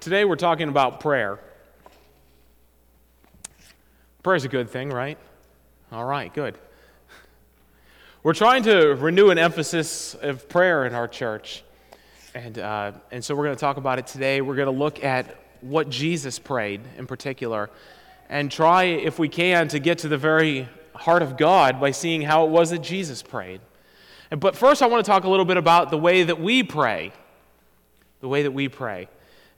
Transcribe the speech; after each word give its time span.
Today 0.00 0.24
we're 0.24 0.36
talking 0.36 0.68
about 0.68 1.00
prayer. 1.00 1.40
Prayer 4.22 4.36
is 4.36 4.44
a 4.44 4.48
good 4.48 4.70
thing, 4.70 4.90
right? 4.90 5.18
All 5.90 6.04
right, 6.04 6.32
good. 6.32 6.56
We're 8.22 8.34
trying 8.34 8.62
to 8.62 8.94
renew 8.94 9.30
an 9.30 9.38
emphasis 9.38 10.14
of 10.14 10.48
prayer 10.48 10.86
in 10.86 10.94
our 10.94 11.08
church. 11.08 11.64
And, 12.32 12.60
uh, 12.60 12.92
and 13.10 13.24
so 13.24 13.34
we're 13.34 13.46
going 13.46 13.56
to 13.56 13.60
talk 13.60 13.76
about 13.76 13.98
it 13.98 14.06
today. 14.06 14.40
We're 14.40 14.54
going 14.54 14.72
to 14.72 14.78
look 14.78 15.02
at 15.02 15.34
what 15.62 15.90
Jesus 15.90 16.38
prayed 16.38 16.80
in 16.96 17.08
particular 17.08 17.68
and 18.28 18.52
try, 18.52 18.84
if 18.84 19.18
we 19.18 19.28
can, 19.28 19.66
to 19.66 19.80
get 19.80 19.98
to 19.98 20.08
the 20.08 20.18
very 20.18 20.68
heart 20.94 21.22
of 21.22 21.36
God 21.36 21.80
by 21.80 21.90
seeing 21.90 22.22
how 22.22 22.46
it 22.46 22.50
was 22.50 22.70
that 22.70 22.84
Jesus 22.84 23.20
prayed. 23.20 23.60
But 24.30 24.54
first, 24.54 24.80
I 24.80 24.86
want 24.86 25.04
to 25.04 25.10
talk 25.10 25.24
a 25.24 25.28
little 25.28 25.44
bit 25.44 25.56
about 25.56 25.90
the 25.90 25.98
way 25.98 26.22
that 26.22 26.40
we 26.40 26.62
pray. 26.62 27.10
The 28.20 28.28
way 28.28 28.44
that 28.44 28.52
we 28.52 28.68
pray. 28.68 29.08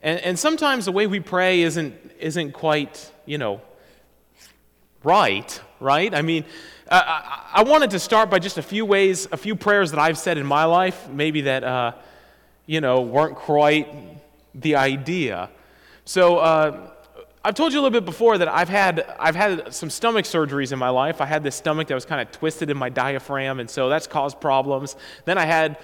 And, 0.02 0.18
and 0.20 0.38
sometimes 0.38 0.84
the 0.84 0.92
way 0.92 1.06
we 1.06 1.20
pray 1.20 1.62
isn't, 1.62 1.94
isn't 2.18 2.52
quite, 2.52 3.10
you 3.26 3.38
know, 3.38 3.60
right, 5.04 5.60
right? 5.78 6.14
I 6.14 6.22
mean, 6.22 6.44
I, 6.90 7.46
I 7.54 7.62
wanted 7.62 7.90
to 7.90 7.98
start 7.98 8.30
by 8.30 8.38
just 8.38 8.58
a 8.58 8.62
few 8.62 8.84
ways, 8.84 9.28
a 9.30 9.36
few 9.36 9.54
prayers 9.54 9.90
that 9.90 10.00
I've 10.00 10.18
said 10.18 10.38
in 10.38 10.46
my 10.46 10.64
life, 10.64 11.08
maybe 11.08 11.42
that, 11.42 11.64
uh, 11.64 11.92
you 12.66 12.80
know, 12.80 13.00
weren't 13.02 13.36
quite 13.36 13.88
the 14.54 14.76
idea. 14.76 15.50
So, 16.04 16.38
uh, 16.38 16.90
I've 17.42 17.54
told 17.54 17.72
you 17.72 17.80
a 17.80 17.82
little 17.82 17.98
bit 17.98 18.04
before 18.04 18.36
that 18.36 18.48
I've 18.48 18.68
had, 18.68 19.00
I've 19.18 19.34
had 19.34 19.72
some 19.72 19.88
stomach 19.88 20.26
surgeries 20.26 20.72
in 20.72 20.78
my 20.78 20.90
life. 20.90 21.22
I 21.22 21.26
had 21.26 21.42
this 21.42 21.56
stomach 21.56 21.88
that 21.88 21.94
was 21.94 22.04
kind 22.04 22.20
of 22.20 22.30
twisted 22.30 22.68
in 22.68 22.76
my 22.76 22.90
diaphragm, 22.90 23.60
and 23.60 23.70
so 23.70 23.88
that's 23.88 24.06
caused 24.06 24.42
problems. 24.42 24.94
Then 25.24 25.38
I 25.38 25.46
had 25.46 25.78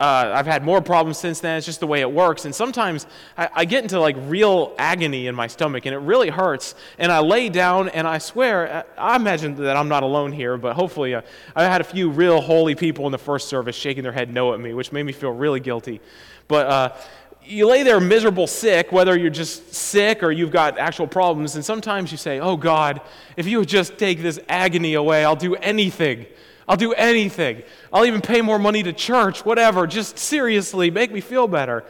uh, 0.00 0.32
I've 0.34 0.46
had 0.46 0.64
more 0.64 0.80
problems 0.80 1.18
since 1.18 1.40
then. 1.40 1.58
It's 1.58 1.66
just 1.66 1.80
the 1.80 1.86
way 1.86 2.00
it 2.00 2.10
works. 2.10 2.46
And 2.46 2.54
sometimes 2.54 3.06
I, 3.36 3.50
I, 3.52 3.64
get 3.66 3.82
into 3.84 4.00
like 4.00 4.16
real 4.18 4.74
agony 4.78 5.26
in 5.26 5.34
my 5.34 5.46
stomach 5.46 5.84
and 5.84 5.94
it 5.94 5.98
really 5.98 6.30
hurts. 6.30 6.74
And 6.98 7.12
I 7.12 7.18
lay 7.18 7.50
down 7.50 7.90
and 7.90 8.08
I 8.08 8.16
swear, 8.16 8.86
I 8.96 9.16
imagine 9.16 9.56
that 9.56 9.76
I'm 9.76 9.88
not 9.88 10.02
alone 10.02 10.32
here, 10.32 10.56
but 10.56 10.74
hopefully 10.74 11.14
uh, 11.14 11.20
I 11.54 11.64
had 11.64 11.82
a 11.82 11.84
few 11.84 12.08
real 12.08 12.40
holy 12.40 12.74
people 12.74 13.04
in 13.04 13.12
the 13.12 13.18
first 13.18 13.48
service 13.48 13.76
shaking 13.76 14.02
their 14.02 14.12
head 14.12 14.32
no 14.32 14.54
at 14.54 14.60
me, 14.60 14.72
which 14.72 14.90
made 14.90 15.02
me 15.02 15.12
feel 15.12 15.32
really 15.32 15.60
guilty. 15.60 16.00
But 16.48 16.66
uh, 16.66 16.96
you 17.44 17.66
lay 17.66 17.82
there 17.82 18.00
miserable 18.00 18.46
sick, 18.46 18.92
whether 18.92 19.18
you're 19.18 19.28
just 19.28 19.74
sick 19.74 20.22
or 20.22 20.32
you've 20.32 20.50
got 20.50 20.78
actual 20.78 21.08
problems. 21.08 21.56
And 21.56 21.64
sometimes 21.64 22.10
you 22.10 22.16
say, 22.16 22.40
Oh 22.40 22.56
God, 22.56 23.02
if 23.36 23.46
you 23.46 23.58
would 23.58 23.68
just 23.68 23.98
take 23.98 24.22
this 24.22 24.40
agony 24.48 24.94
away, 24.94 25.26
I'll 25.26 25.36
do 25.36 25.56
anything. 25.56 26.24
I'll 26.70 26.76
do 26.76 26.92
anything. 26.92 27.64
I'll 27.92 28.06
even 28.06 28.20
pay 28.20 28.42
more 28.42 28.56
money 28.56 28.84
to 28.84 28.92
church, 28.92 29.44
whatever. 29.44 29.88
Just 29.88 30.20
seriously, 30.20 30.88
make 30.88 31.10
me 31.10 31.20
feel 31.20 31.48
better. 31.48 31.84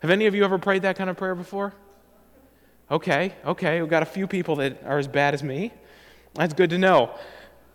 Have 0.00 0.10
any 0.10 0.24
of 0.24 0.34
you 0.34 0.42
ever 0.42 0.56
prayed 0.56 0.80
that 0.82 0.96
kind 0.96 1.10
of 1.10 1.18
prayer 1.18 1.34
before? 1.34 1.74
Okay, 2.90 3.34
okay. 3.44 3.82
We've 3.82 3.90
got 3.90 4.02
a 4.02 4.06
few 4.06 4.26
people 4.26 4.56
that 4.56 4.84
are 4.84 4.98
as 4.98 5.06
bad 5.06 5.34
as 5.34 5.42
me. 5.42 5.70
That's 6.32 6.54
good 6.54 6.70
to 6.70 6.78
know. 6.78 7.10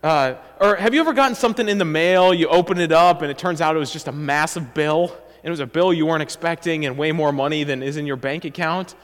Uh, 0.02 0.34
or 0.60 0.76
have 0.78 0.96
you 0.96 1.00
ever 1.00 1.14
gotten 1.14 1.36
something 1.36 1.70
in 1.70 1.78
the 1.78 1.86
mail, 1.86 2.34
you 2.34 2.48
open 2.48 2.80
it 2.80 2.92
up, 2.92 3.22
and 3.22 3.30
it 3.30 3.38
turns 3.38 3.62
out 3.62 3.76
it 3.76 3.80
was 3.80 3.94
just 3.94 4.08
a 4.08 4.12
massive 4.12 4.74
bill? 4.74 5.12
And 5.12 5.46
it 5.46 5.52
was 5.52 5.60
a 5.60 5.68
bill 5.68 5.94
you 5.94 6.08
weren't 6.08 6.24
expecting 6.24 6.88
and 6.88 6.98
way 6.98 7.12
more 7.12 7.32
money 7.32 7.66
than 7.66 7.84
is 7.84 7.98
in 7.98 8.08
your 8.08 8.16
bank 8.16 8.46
account? 8.46 8.96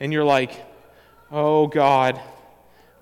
And 0.00 0.14
you're 0.14 0.24
like, 0.24 0.64
oh, 1.30 1.66
God, 1.66 2.18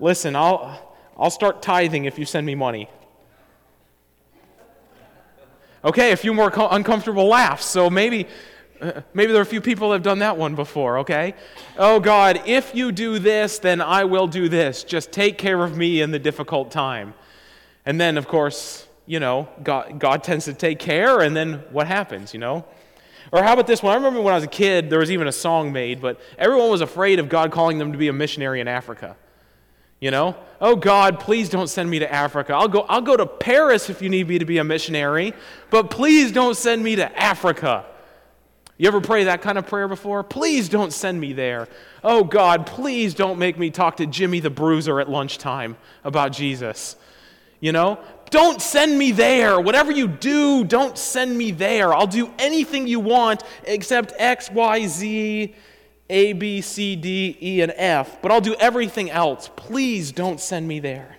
listen, 0.01 0.35
I'll, 0.35 0.97
I'll 1.17 1.31
start 1.31 1.61
tithing 1.61 2.03
if 2.03 2.19
you 2.19 2.25
send 2.25 2.45
me 2.45 2.55
money. 2.55 2.89
Okay, 5.83 6.11
a 6.11 6.17
few 6.17 6.33
more 6.33 6.51
co- 6.51 6.69
uncomfortable 6.69 7.27
laughs. 7.27 7.65
So 7.65 7.89
maybe, 7.89 8.27
uh, 8.81 9.01
maybe 9.13 9.31
there 9.31 9.41
are 9.41 9.43
a 9.43 9.45
few 9.45 9.61
people 9.61 9.89
that 9.89 9.95
have 9.95 10.03
done 10.03 10.19
that 10.19 10.37
one 10.37 10.53
before, 10.53 10.99
okay? 10.99 11.33
Oh 11.77 11.99
God, 11.99 12.41
if 12.45 12.75
you 12.75 12.91
do 12.91 13.17
this, 13.17 13.57
then 13.57 13.81
I 13.81 14.03
will 14.03 14.27
do 14.27 14.47
this. 14.47 14.83
Just 14.83 15.11
take 15.11 15.39
care 15.39 15.63
of 15.63 15.75
me 15.75 16.01
in 16.01 16.11
the 16.11 16.19
difficult 16.19 16.69
time. 16.69 17.15
And 17.85 17.99
then, 17.99 18.17
of 18.17 18.27
course, 18.27 18.87
you 19.07 19.19
know, 19.19 19.49
God, 19.63 19.97
God 19.97 20.23
tends 20.23 20.45
to 20.45 20.53
take 20.53 20.77
care, 20.77 21.19
and 21.21 21.35
then 21.35 21.63
what 21.71 21.87
happens, 21.87 22.33
you 22.33 22.39
know? 22.39 22.63
Or 23.31 23.41
how 23.41 23.53
about 23.53 23.65
this 23.65 23.81
one? 23.81 23.93
I 23.93 23.95
remember 23.95 24.21
when 24.21 24.33
I 24.33 24.37
was 24.37 24.43
a 24.43 24.47
kid, 24.47 24.89
there 24.89 24.99
was 24.99 25.09
even 25.09 25.27
a 25.27 25.31
song 25.31 25.71
made, 25.71 25.99
but 25.99 26.19
everyone 26.37 26.69
was 26.69 26.81
afraid 26.81 27.17
of 27.17 27.27
God 27.27 27.51
calling 27.51 27.79
them 27.79 27.91
to 27.91 27.97
be 27.97 28.07
a 28.07 28.13
missionary 28.13 28.61
in 28.61 28.67
Africa. 28.67 29.15
You 30.01 30.09
know? 30.11 30.35
Oh 30.59 30.75
God, 30.75 31.19
please 31.19 31.47
don't 31.47 31.67
send 31.67 31.89
me 31.89 31.99
to 31.99 32.11
Africa. 32.11 32.53
I'll 32.53 32.67
go, 32.67 32.81
I'll 32.81 33.01
go 33.01 33.15
to 33.15 33.25
Paris 33.25 33.89
if 33.89 34.01
you 34.01 34.09
need 34.09 34.27
me 34.27 34.39
to 34.39 34.45
be 34.45 34.57
a 34.57 34.63
missionary, 34.63 35.33
but 35.69 35.91
please 35.91 36.31
don't 36.31 36.57
send 36.57 36.83
me 36.83 36.97
to 36.97 37.17
Africa. 37.17 37.85
You 38.77 38.87
ever 38.87 38.99
pray 38.99 39.25
that 39.25 39.43
kind 39.43 39.59
of 39.59 39.67
prayer 39.67 39.87
before? 39.87 40.23
Please 40.23 40.67
don't 40.67 40.91
send 40.91 41.21
me 41.21 41.33
there. 41.33 41.67
Oh 42.03 42.23
God, 42.23 42.65
please 42.65 43.13
don't 43.13 43.37
make 43.37 43.59
me 43.59 43.69
talk 43.69 43.97
to 43.97 44.07
Jimmy 44.07 44.39
the 44.39 44.49
Bruiser 44.49 44.99
at 44.99 45.07
lunchtime 45.07 45.77
about 46.03 46.31
Jesus. 46.31 46.95
You 47.59 47.71
know? 47.71 47.99
Don't 48.31 48.59
send 48.59 48.97
me 48.97 49.11
there. 49.11 49.59
Whatever 49.59 49.91
you 49.91 50.07
do, 50.07 50.63
don't 50.63 50.97
send 50.97 51.37
me 51.37 51.51
there. 51.51 51.93
I'll 51.93 52.07
do 52.07 52.31
anything 52.39 52.87
you 52.87 52.99
want 52.99 53.43
except 53.65 54.13
X, 54.17 54.49
Y, 54.49 54.87
Z, 54.87 55.53
a, 56.11 56.33
B, 56.33 56.61
C, 56.61 56.95
D, 56.95 57.37
E, 57.41 57.61
and 57.61 57.73
F, 57.75 58.21
but 58.21 58.31
I'll 58.31 58.41
do 58.41 58.53
everything 58.55 59.09
else. 59.09 59.49
Please 59.55 60.11
don't 60.11 60.39
send 60.39 60.67
me 60.67 60.79
there. 60.79 61.17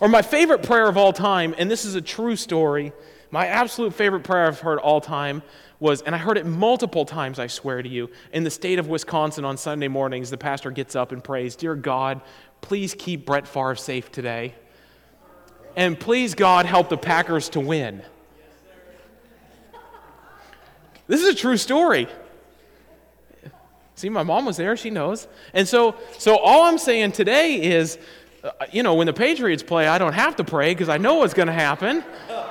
Or 0.00 0.08
my 0.08 0.22
favorite 0.22 0.62
prayer 0.62 0.88
of 0.88 0.96
all 0.96 1.12
time, 1.12 1.54
and 1.58 1.70
this 1.70 1.84
is 1.84 1.94
a 1.94 2.00
true 2.00 2.34
story, 2.34 2.92
my 3.30 3.46
absolute 3.46 3.94
favorite 3.94 4.24
prayer 4.24 4.46
I've 4.46 4.60
heard 4.60 4.78
all 4.78 5.00
time 5.00 5.42
was, 5.80 6.02
and 6.02 6.14
I 6.14 6.18
heard 6.18 6.38
it 6.38 6.46
multiple 6.46 7.04
times, 7.04 7.38
I 7.38 7.46
swear 7.46 7.82
to 7.82 7.88
you, 7.88 8.10
in 8.32 8.42
the 8.42 8.50
state 8.50 8.78
of 8.78 8.88
Wisconsin 8.88 9.44
on 9.44 9.56
Sunday 9.56 9.88
mornings, 9.88 10.30
the 10.30 10.38
pastor 10.38 10.70
gets 10.70 10.96
up 10.96 11.12
and 11.12 11.22
prays, 11.22 11.54
Dear 11.54 11.74
God, 11.74 12.20
please 12.60 12.94
keep 12.94 13.26
Brett 13.26 13.46
Favre 13.46 13.76
safe 13.76 14.10
today. 14.10 14.54
And 15.76 15.98
please, 15.98 16.34
God, 16.34 16.66
help 16.66 16.88
the 16.88 16.96
Packers 16.96 17.48
to 17.50 17.60
win. 17.60 18.02
This 21.06 21.22
is 21.22 21.28
a 21.28 21.34
true 21.34 21.56
story. 21.56 22.08
See, 23.98 24.08
my 24.08 24.22
mom 24.22 24.44
was 24.44 24.56
there, 24.56 24.76
she 24.76 24.90
knows. 24.90 25.26
And 25.52 25.66
so, 25.66 25.96
so 26.18 26.38
all 26.38 26.62
I'm 26.62 26.78
saying 26.78 27.10
today 27.12 27.60
is, 27.60 27.98
uh, 28.44 28.50
you 28.70 28.84
know, 28.84 28.94
when 28.94 29.08
the 29.08 29.12
Patriots 29.12 29.64
play, 29.64 29.88
I 29.88 29.98
don't 29.98 30.12
have 30.12 30.36
to 30.36 30.44
pray 30.44 30.72
because 30.72 30.88
I 30.88 30.98
know 30.98 31.16
what's 31.16 31.34
going 31.34 31.48
to 31.48 31.52
happen. 31.52 32.04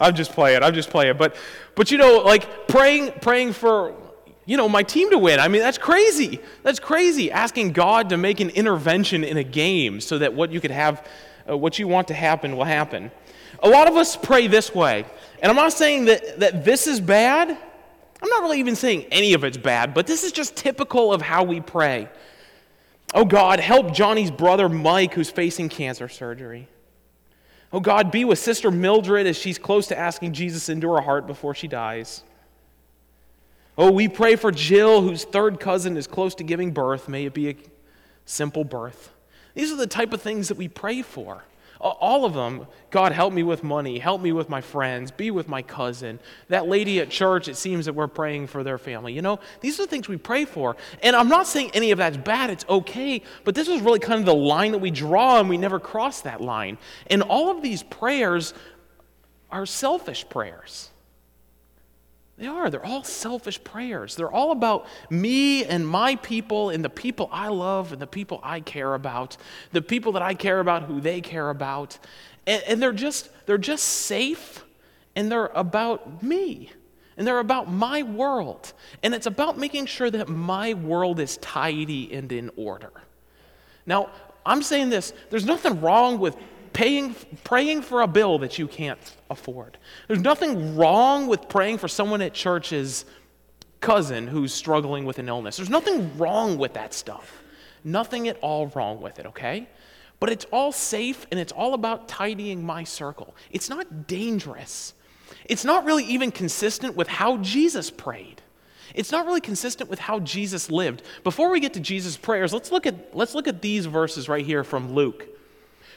I'm 0.00 0.14
just 0.14 0.32
playing. 0.32 0.62
I'm 0.62 0.72
just 0.72 0.88
playing. 0.88 1.18
But, 1.18 1.36
but 1.74 1.90
you 1.90 1.98
know, 1.98 2.22
like 2.24 2.68
praying, 2.68 3.12
praying 3.20 3.52
for, 3.52 3.92
you 4.46 4.56
know, 4.56 4.66
my 4.66 4.82
team 4.82 5.10
to 5.10 5.18
win. 5.18 5.40
I 5.40 5.48
mean, 5.48 5.60
that's 5.60 5.76
crazy. 5.76 6.40
That's 6.62 6.80
crazy. 6.80 7.30
Asking 7.30 7.72
God 7.72 8.08
to 8.08 8.16
make 8.16 8.40
an 8.40 8.48
intervention 8.48 9.24
in 9.24 9.36
a 9.36 9.44
game 9.44 10.00
so 10.00 10.16
that 10.16 10.32
what 10.32 10.52
you 10.52 10.60
could 10.62 10.70
have 10.70 11.06
uh, 11.50 11.56
what 11.56 11.78
you 11.78 11.88
want 11.88 12.08
to 12.08 12.14
happen 12.14 12.56
will 12.56 12.64
happen. 12.64 13.10
A 13.62 13.68
lot 13.68 13.88
of 13.88 13.96
us 13.96 14.16
pray 14.16 14.46
this 14.46 14.74
way. 14.74 15.04
And 15.42 15.50
I'm 15.50 15.56
not 15.56 15.72
saying 15.72 16.06
that, 16.06 16.40
that 16.40 16.64
this 16.64 16.86
is 16.86 17.00
bad. 17.00 17.50
I'm 17.50 18.28
not 18.28 18.42
really 18.42 18.60
even 18.60 18.76
saying 18.76 19.06
any 19.10 19.34
of 19.34 19.44
it's 19.44 19.56
bad, 19.56 19.94
but 19.94 20.06
this 20.06 20.24
is 20.24 20.32
just 20.32 20.56
typical 20.56 21.12
of 21.12 21.22
how 21.22 21.44
we 21.44 21.60
pray. 21.60 22.08
Oh 23.14 23.24
God, 23.24 23.58
help 23.60 23.92
Johnny's 23.92 24.30
brother 24.30 24.68
Mike 24.68 25.14
who's 25.14 25.30
facing 25.30 25.68
cancer 25.68 26.08
surgery. 26.08 26.68
Oh 27.72 27.80
God, 27.80 28.10
be 28.10 28.24
with 28.24 28.38
Sister 28.38 28.70
Mildred 28.70 29.26
as 29.26 29.36
she's 29.36 29.58
close 29.58 29.86
to 29.88 29.98
asking 29.98 30.32
Jesus 30.32 30.68
into 30.68 30.90
her 30.92 31.00
heart 31.00 31.26
before 31.26 31.54
she 31.54 31.68
dies. 31.68 32.22
Oh, 33.78 33.90
we 33.90 34.08
pray 34.08 34.36
for 34.36 34.50
Jill, 34.50 35.00
whose 35.00 35.24
third 35.24 35.58
cousin 35.58 35.96
is 35.96 36.06
close 36.06 36.34
to 36.36 36.44
giving 36.44 36.72
birth. 36.72 37.08
May 37.08 37.26
it 37.26 37.34
be 37.34 37.48
a 37.48 37.56
simple 38.26 38.64
birth. 38.64 39.10
These 39.60 39.72
are 39.72 39.76
the 39.76 39.86
type 39.86 40.14
of 40.14 40.22
things 40.22 40.48
that 40.48 40.56
we 40.56 40.68
pray 40.68 41.02
for. 41.02 41.44
All 41.82 42.24
of 42.24 42.32
them, 42.32 42.66
God, 42.90 43.12
help 43.12 43.34
me 43.34 43.42
with 43.42 43.62
money, 43.62 43.98
help 43.98 44.22
me 44.22 44.32
with 44.32 44.48
my 44.48 44.62
friends, 44.62 45.10
be 45.10 45.30
with 45.30 45.48
my 45.48 45.60
cousin. 45.60 46.18
That 46.48 46.66
lady 46.66 46.98
at 46.98 47.10
church, 47.10 47.46
it 47.46 47.58
seems 47.58 47.84
that 47.84 47.92
we're 47.92 48.06
praying 48.06 48.46
for 48.46 48.64
their 48.64 48.78
family. 48.78 49.12
You 49.12 49.20
know, 49.20 49.38
these 49.60 49.78
are 49.78 49.82
the 49.82 49.90
things 49.90 50.08
we 50.08 50.16
pray 50.16 50.46
for. 50.46 50.78
And 51.02 51.14
I'm 51.14 51.28
not 51.28 51.46
saying 51.46 51.72
any 51.74 51.90
of 51.90 51.98
that's 51.98 52.16
bad, 52.16 52.48
it's 52.48 52.64
okay, 52.70 53.20
but 53.44 53.54
this 53.54 53.68
is 53.68 53.82
really 53.82 53.98
kind 53.98 54.18
of 54.18 54.24
the 54.24 54.34
line 54.34 54.72
that 54.72 54.78
we 54.78 54.90
draw 54.90 55.40
and 55.40 55.50
we 55.50 55.58
never 55.58 55.78
cross 55.78 56.22
that 56.22 56.40
line. 56.40 56.78
And 57.08 57.20
all 57.20 57.50
of 57.50 57.60
these 57.60 57.82
prayers 57.82 58.54
are 59.50 59.66
selfish 59.66 60.26
prayers. 60.30 60.88
They 62.40 62.46
are. 62.46 62.70
They're 62.70 62.84
all 62.84 63.04
selfish 63.04 63.62
prayers. 63.62 64.16
They're 64.16 64.32
all 64.32 64.50
about 64.50 64.86
me 65.10 65.62
and 65.66 65.86
my 65.86 66.16
people 66.16 66.70
and 66.70 66.82
the 66.82 66.88
people 66.88 67.28
I 67.30 67.48
love 67.48 67.92
and 67.92 68.00
the 68.00 68.06
people 68.06 68.40
I 68.42 68.60
care 68.60 68.94
about, 68.94 69.36
the 69.72 69.82
people 69.82 70.12
that 70.12 70.22
I 70.22 70.32
care 70.32 70.58
about 70.58 70.84
who 70.84 71.02
they 71.02 71.20
care 71.20 71.50
about. 71.50 71.98
And, 72.46 72.62
and 72.66 72.82
they're 72.82 72.94
just 72.94 73.28
they're 73.44 73.58
just 73.58 73.84
safe 73.84 74.64
and 75.14 75.30
they're 75.30 75.50
about 75.54 76.22
me. 76.22 76.70
And 77.18 77.26
they're 77.26 77.40
about 77.40 77.70
my 77.70 78.02
world. 78.04 78.72
And 79.02 79.12
it's 79.12 79.26
about 79.26 79.58
making 79.58 79.84
sure 79.84 80.10
that 80.10 80.30
my 80.30 80.72
world 80.72 81.20
is 81.20 81.36
tidy 81.36 82.10
and 82.14 82.32
in 82.32 82.50
order. 82.56 82.92
Now, 83.84 84.08
I'm 84.46 84.62
saying 84.62 84.88
this, 84.88 85.12
there's 85.28 85.44
nothing 85.44 85.82
wrong 85.82 86.18
with 86.18 86.34
paying, 86.80 87.14
praying 87.44 87.82
for 87.82 88.00
a 88.00 88.06
bill 88.06 88.38
that 88.38 88.58
you 88.58 88.66
can't 88.66 88.98
afford. 89.28 89.76
There's 90.08 90.22
nothing 90.22 90.76
wrong 90.76 91.26
with 91.26 91.46
praying 91.46 91.76
for 91.76 91.88
someone 91.88 92.22
at 92.22 92.32
church's 92.32 93.04
cousin 93.80 94.26
who's 94.26 94.54
struggling 94.54 95.04
with 95.04 95.18
an 95.18 95.28
illness. 95.28 95.58
There's 95.58 95.68
nothing 95.68 96.16
wrong 96.16 96.56
with 96.56 96.72
that 96.72 96.94
stuff. 96.94 97.42
Nothing 97.84 98.28
at 98.28 98.38
all 98.40 98.68
wrong 98.68 99.02
with 99.02 99.18
it, 99.18 99.26
okay? 99.26 99.68
But 100.20 100.30
it's 100.30 100.46
all 100.50 100.72
safe 100.72 101.26
and 101.30 101.38
it's 101.38 101.52
all 101.52 101.74
about 101.74 102.08
tidying 102.08 102.64
my 102.64 102.84
circle. 102.84 103.36
It's 103.50 103.68
not 103.68 104.06
dangerous. 104.06 104.94
It's 105.44 105.66
not 105.66 105.84
really 105.84 106.04
even 106.04 106.30
consistent 106.30 106.96
with 106.96 107.08
how 107.08 107.36
Jesus 107.38 107.90
prayed. 107.90 108.40
It's 108.94 109.12
not 109.12 109.26
really 109.26 109.42
consistent 109.42 109.90
with 109.90 109.98
how 109.98 110.20
Jesus 110.20 110.70
lived. 110.70 111.02
Before 111.24 111.50
we 111.50 111.60
get 111.60 111.74
to 111.74 111.80
Jesus' 111.80 112.16
prayers, 112.16 112.54
let's 112.54 112.72
look 112.72 112.86
at, 112.86 113.14
let's 113.14 113.34
look 113.34 113.48
at 113.48 113.60
these 113.60 113.84
verses 113.84 114.30
right 114.30 114.46
here 114.46 114.64
from 114.64 114.94
Luke, 114.94 115.26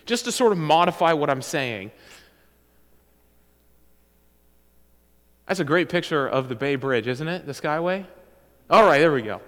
just 0.06 0.26
to 0.26 0.32
sort 0.32 0.52
of 0.52 0.58
modify 0.58 1.14
what 1.14 1.30
I'm 1.30 1.42
saying. 1.42 1.92
That's 5.48 5.60
a 5.60 5.66
great 5.66 5.90
picture 5.90 6.28
of 6.28 6.50
the 6.50 6.56
Bay 6.56 6.76
Bridge, 6.76 7.08
isn't 7.08 7.28
it? 7.28 7.46
The 7.46 7.52
Skyway? 7.52 8.06
All 8.70 8.84
right, 8.86 9.00
there 9.00 9.12
we 9.12 9.22
go. 9.22 9.42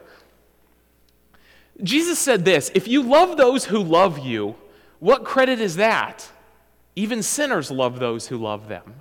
Jesus 1.84 2.20
said 2.20 2.46
this 2.46 2.72
If 2.74 2.88
you 2.88 3.02
love 3.02 3.38
those 3.38 3.66
who 3.66 3.80
love 3.80 4.20
you, 4.20 4.56
what 5.00 5.24
credit 5.24 5.60
is 5.60 5.76
that? 5.78 6.30
Even 6.96 7.22
sinners 7.22 7.72
love 7.72 8.00
those 8.00 8.28
who 8.28 8.38
love 8.38 8.68
them. 8.68 8.96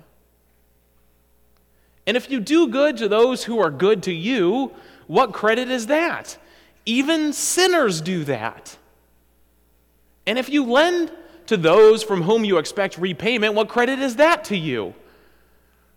And 2.07 2.15
if 2.15 2.29
you 2.29 2.39
do 2.39 2.67
good 2.67 2.97
to 2.97 3.07
those 3.07 3.45
who 3.45 3.59
are 3.59 3.71
good 3.71 4.03
to 4.03 4.13
you, 4.13 4.71
what 5.07 5.33
credit 5.33 5.69
is 5.69 5.87
that? 5.87 6.37
Even 6.85 7.33
sinners 7.33 8.01
do 8.01 8.23
that. 8.25 8.77
And 10.27 10.37
if 10.37 10.49
you 10.49 10.65
lend 10.65 11.11
to 11.47 11.57
those 11.57 12.03
from 12.03 12.23
whom 12.23 12.45
you 12.45 12.57
expect 12.57 12.97
repayment, 12.97 13.53
what 13.53 13.69
credit 13.69 13.99
is 13.99 14.15
that 14.17 14.43
to 14.45 14.57
you? 14.57 14.93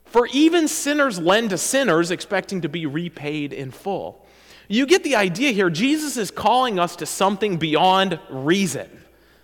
For 0.05 0.27
even 0.29 0.69
sinners 0.69 1.19
lend 1.19 1.51
to 1.51 1.59
sinners 1.59 2.11
expecting 2.11 2.63
to 2.63 2.69
be 2.69 2.87
repaid 2.87 3.53
in 3.53 3.71
full. 3.71 4.25
You 4.69 4.87
get 4.87 5.03
the 5.03 5.17
idea 5.17 5.53
here. 5.53 5.71
Jesus 5.71 6.17
is 6.17 6.31
calling 6.31 6.79
us 6.79 6.97
to 6.97 7.07
something 7.07 7.57
beyond 7.57 8.19
reason. 8.31 8.89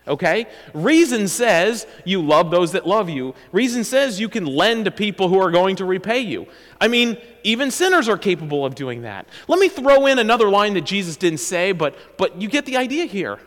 Okay? 0.06 0.47
Reason 0.75 1.29
says 1.29 1.87
you 2.05 2.21
love 2.21 2.50
those 2.50 2.73
that 2.73 2.87
love 2.87 3.09
you. 3.09 3.35
Reason 3.53 3.85
says 3.85 4.21
you 4.21 4.29
can 4.29 4.45
lend 4.45 4.85
to 4.85 4.91
people 4.91 5.29
who 5.29 5.39
are 5.39 5.50
going 5.50 5.77
to 5.77 5.85
repay 5.87 6.21
you. 6.21 6.47
I 6.81 6.89
mean, 6.89 7.17
even 7.43 7.71
sinners 7.71 8.09
are 8.09 8.19
capable 8.19 8.67
of 8.67 8.75
doing 8.75 9.03
that. 9.03 9.27
Let 9.49 9.59
me 9.59 9.69
throw 9.69 10.07
in 10.07 10.19
another 10.19 10.50
line 10.50 10.75
that 10.75 10.85
Jesus 10.85 11.17
didn't 11.17 11.41
say, 11.41 11.73
but, 11.73 11.97
but 12.19 12.41
you 12.41 12.49
get 12.49 12.67
the 12.67 12.77
idea 12.77 13.07
here. 13.07 13.39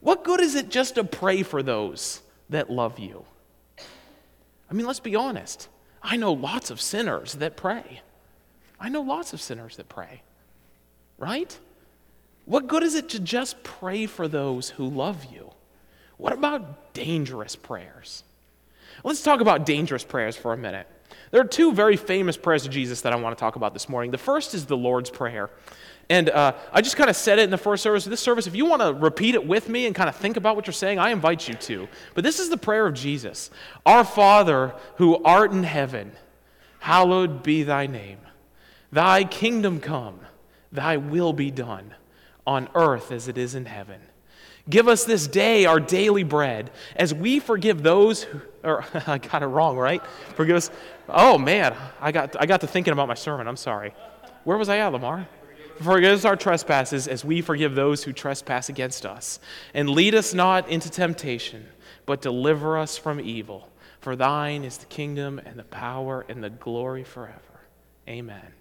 What 0.00 0.24
good 0.24 0.40
is 0.40 0.54
it 0.54 0.70
just 0.70 0.94
to 0.96 1.04
pray 1.04 1.42
for 1.42 1.62
those 1.62 2.22
that 2.48 2.70
love 2.70 2.98
you? 2.98 3.24
I 4.70 4.74
mean, 4.74 4.86
let's 4.86 5.00
be 5.00 5.16
honest. 5.16 5.68
I 6.02 6.16
know 6.16 6.32
lots 6.32 6.70
of 6.70 6.80
sinners 6.80 7.34
that 7.34 7.56
pray. 7.56 8.00
I 8.78 8.88
know 8.88 9.02
lots 9.02 9.32
of 9.32 9.40
sinners 9.40 9.76
that 9.76 9.88
pray. 9.88 10.22
Right? 11.18 11.58
What 12.46 12.66
good 12.66 12.82
is 12.82 12.94
it 12.94 13.10
to 13.10 13.20
just 13.20 13.62
pray 13.62 14.06
for 14.06 14.26
those 14.26 14.70
who 14.70 14.88
love 14.88 15.26
you? 15.26 15.50
What 16.16 16.32
about 16.32 16.94
dangerous 16.94 17.56
prayers? 17.56 18.24
Let's 19.04 19.22
talk 19.22 19.40
about 19.40 19.66
dangerous 19.66 20.04
prayers 20.04 20.36
for 20.36 20.52
a 20.52 20.56
minute. 20.56 20.86
There 21.30 21.40
are 21.40 21.46
two 21.46 21.72
very 21.72 21.96
famous 21.96 22.36
prayers 22.36 22.66
of 22.66 22.72
Jesus 22.72 23.02
that 23.02 23.12
I 23.12 23.16
want 23.16 23.36
to 23.36 23.40
talk 23.40 23.56
about 23.56 23.72
this 23.72 23.88
morning. 23.88 24.10
The 24.10 24.18
first 24.18 24.54
is 24.54 24.66
the 24.66 24.76
Lord's 24.76 25.10
Prayer. 25.10 25.50
And 26.08 26.28
uh, 26.28 26.54
I 26.72 26.80
just 26.80 26.96
kind 26.96 27.08
of 27.08 27.14
said 27.14 27.38
it 27.38 27.42
in 27.42 27.50
the 27.50 27.56
first 27.56 27.84
service. 27.84 28.04
This 28.04 28.20
service, 28.20 28.48
if 28.48 28.56
you 28.56 28.66
want 28.66 28.82
to 28.82 28.92
repeat 28.92 29.36
it 29.36 29.46
with 29.46 29.68
me 29.68 29.86
and 29.86 29.94
kind 29.94 30.08
of 30.08 30.16
think 30.16 30.36
about 30.36 30.56
what 30.56 30.66
you're 30.66 30.74
saying, 30.74 30.98
I 30.98 31.10
invite 31.10 31.46
you 31.46 31.54
to. 31.54 31.88
But 32.14 32.24
this 32.24 32.40
is 32.40 32.50
the 32.50 32.56
prayer 32.56 32.86
of 32.86 32.94
Jesus 32.94 33.50
Our 33.86 34.04
Father, 34.04 34.74
who 34.96 35.22
art 35.22 35.52
in 35.52 35.62
heaven, 35.62 36.10
hallowed 36.80 37.44
be 37.44 37.62
thy 37.62 37.86
name. 37.86 38.18
Thy 38.90 39.22
kingdom 39.22 39.78
come, 39.78 40.18
thy 40.72 40.96
will 40.96 41.32
be 41.32 41.52
done, 41.52 41.94
on 42.44 42.68
earth 42.74 43.12
as 43.12 43.28
it 43.28 43.38
is 43.38 43.54
in 43.54 43.66
heaven. 43.66 44.00
Give 44.68 44.88
us 44.88 45.04
this 45.04 45.26
day 45.26 45.64
our 45.64 45.80
daily 45.80 46.24
bread, 46.24 46.70
as 46.96 47.14
we 47.14 47.38
forgive 47.38 47.82
those 47.82 48.24
who, 48.24 48.40
or 48.62 48.84
I 49.06 49.18
got 49.18 49.42
it 49.42 49.46
wrong, 49.46 49.76
right? 49.76 50.02
Forgive 50.34 50.56
us. 50.56 50.70
Oh 51.12 51.38
man, 51.38 51.74
I 52.00 52.12
got, 52.12 52.36
I 52.40 52.46
got 52.46 52.60
to 52.62 52.66
thinking 52.66 52.92
about 52.92 53.08
my 53.08 53.14
sermon. 53.14 53.48
I'm 53.48 53.56
sorry. 53.56 53.94
Where 54.44 54.56
was 54.56 54.68
I 54.68 54.78
at, 54.78 54.92
Lamar? 54.92 55.28
Forgive 55.80 56.12
us 56.12 56.24
our 56.24 56.36
trespasses 56.36 57.08
as 57.08 57.24
we 57.24 57.40
forgive 57.40 57.74
those 57.74 58.04
who 58.04 58.12
trespass 58.12 58.68
against 58.68 59.06
us. 59.06 59.40
And 59.72 59.88
lead 59.88 60.14
us 60.14 60.34
not 60.34 60.68
into 60.68 60.90
temptation, 60.90 61.66
but 62.04 62.20
deliver 62.20 62.76
us 62.76 62.98
from 62.98 63.18
evil. 63.18 63.68
For 64.00 64.14
thine 64.14 64.64
is 64.64 64.78
the 64.78 64.86
kingdom 64.86 65.40
and 65.44 65.58
the 65.58 65.64
power 65.64 66.24
and 66.28 66.44
the 66.44 66.50
glory 66.50 67.04
forever. 67.04 67.40
Amen. 68.08 68.52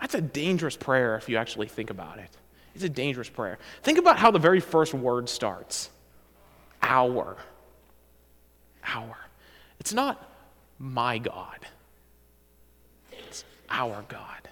That's 0.00 0.14
a 0.14 0.20
dangerous 0.20 0.76
prayer 0.76 1.16
if 1.16 1.28
you 1.28 1.36
actually 1.36 1.68
think 1.68 1.90
about 1.90 2.18
it. 2.18 2.30
It's 2.74 2.84
a 2.84 2.88
dangerous 2.88 3.28
prayer. 3.28 3.58
Think 3.82 3.98
about 3.98 4.18
how 4.18 4.30
the 4.30 4.38
very 4.38 4.60
first 4.60 4.94
word 4.94 5.28
starts 5.28 5.90
our. 6.82 7.36
Our. 8.84 9.16
It's 9.80 9.92
not 9.92 10.27
my 10.78 11.18
God, 11.18 11.58
it's 13.12 13.44
our 13.70 14.04
God. 14.08 14.48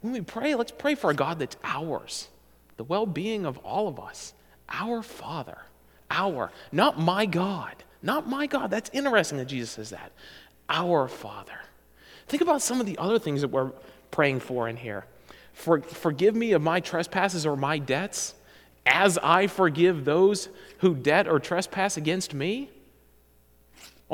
When 0.00 0.12
we 0.12 0.20
pray, 0.20 0.54
let's 0.54 0.72
pray 0.72 0.94
for 0.94 1.10
a 1.10 1.14
God 1.14 1.38
that's 1.38 1.56
ours, 1.64 2.28
the 2.76 2.84
well 2.84 3.06
being 3.06 3.46
of 3.46 3.58
all 3.58 3.88
of 3.88 3.98
us. 3.98 4.34
Our 4.68 5.02
Father. 5.02 5.58
Our. 6.10 6.50
Not 6.72 6.98
my 6.98 7.26
God. 7.26 7.74
Not 8.02 8.28
my 8.28 8.46
God. 8.46 8.70
That's 8.70 8.90
interesting 8.92 9.38
that 9.38 9.46
Jesus 9.46 9.70
says 9.70 9.90
that. 9.90 10.12
Our 10.68 11.08
Father. 11.08 11.58
Think 12.28 12.42
about 12.42 12.62
some 12.62 12.80
of 12.80 12.86
the 12.86 12.98
other 12.98 13.18
things 13.18 13.40
that 13.42 13.48
we're 13.48 13.72
praying 14.10 14.40
for 14.40 14.68
in 14.68 14.76
here. 14.76 15.04
For, 15.52 15.80
forgive 15.80 16.34
me 16.34 16.52
of 16.52 16.62
my 16.62 16.80
trespasses 16.80 17.46
or 17.46 17.56
my 17.56 17.78
debts, 17.78 18.34
as 18.86 19.18
I 19.18 19.46
forgive 19.46 20.04
those 20.04 20.48
who 20.78 20.94
debt 20.94 21.28
or 21.28 21.38
trespass 21.38 21.96
against 21.96 22.34
me? 22.34 22.70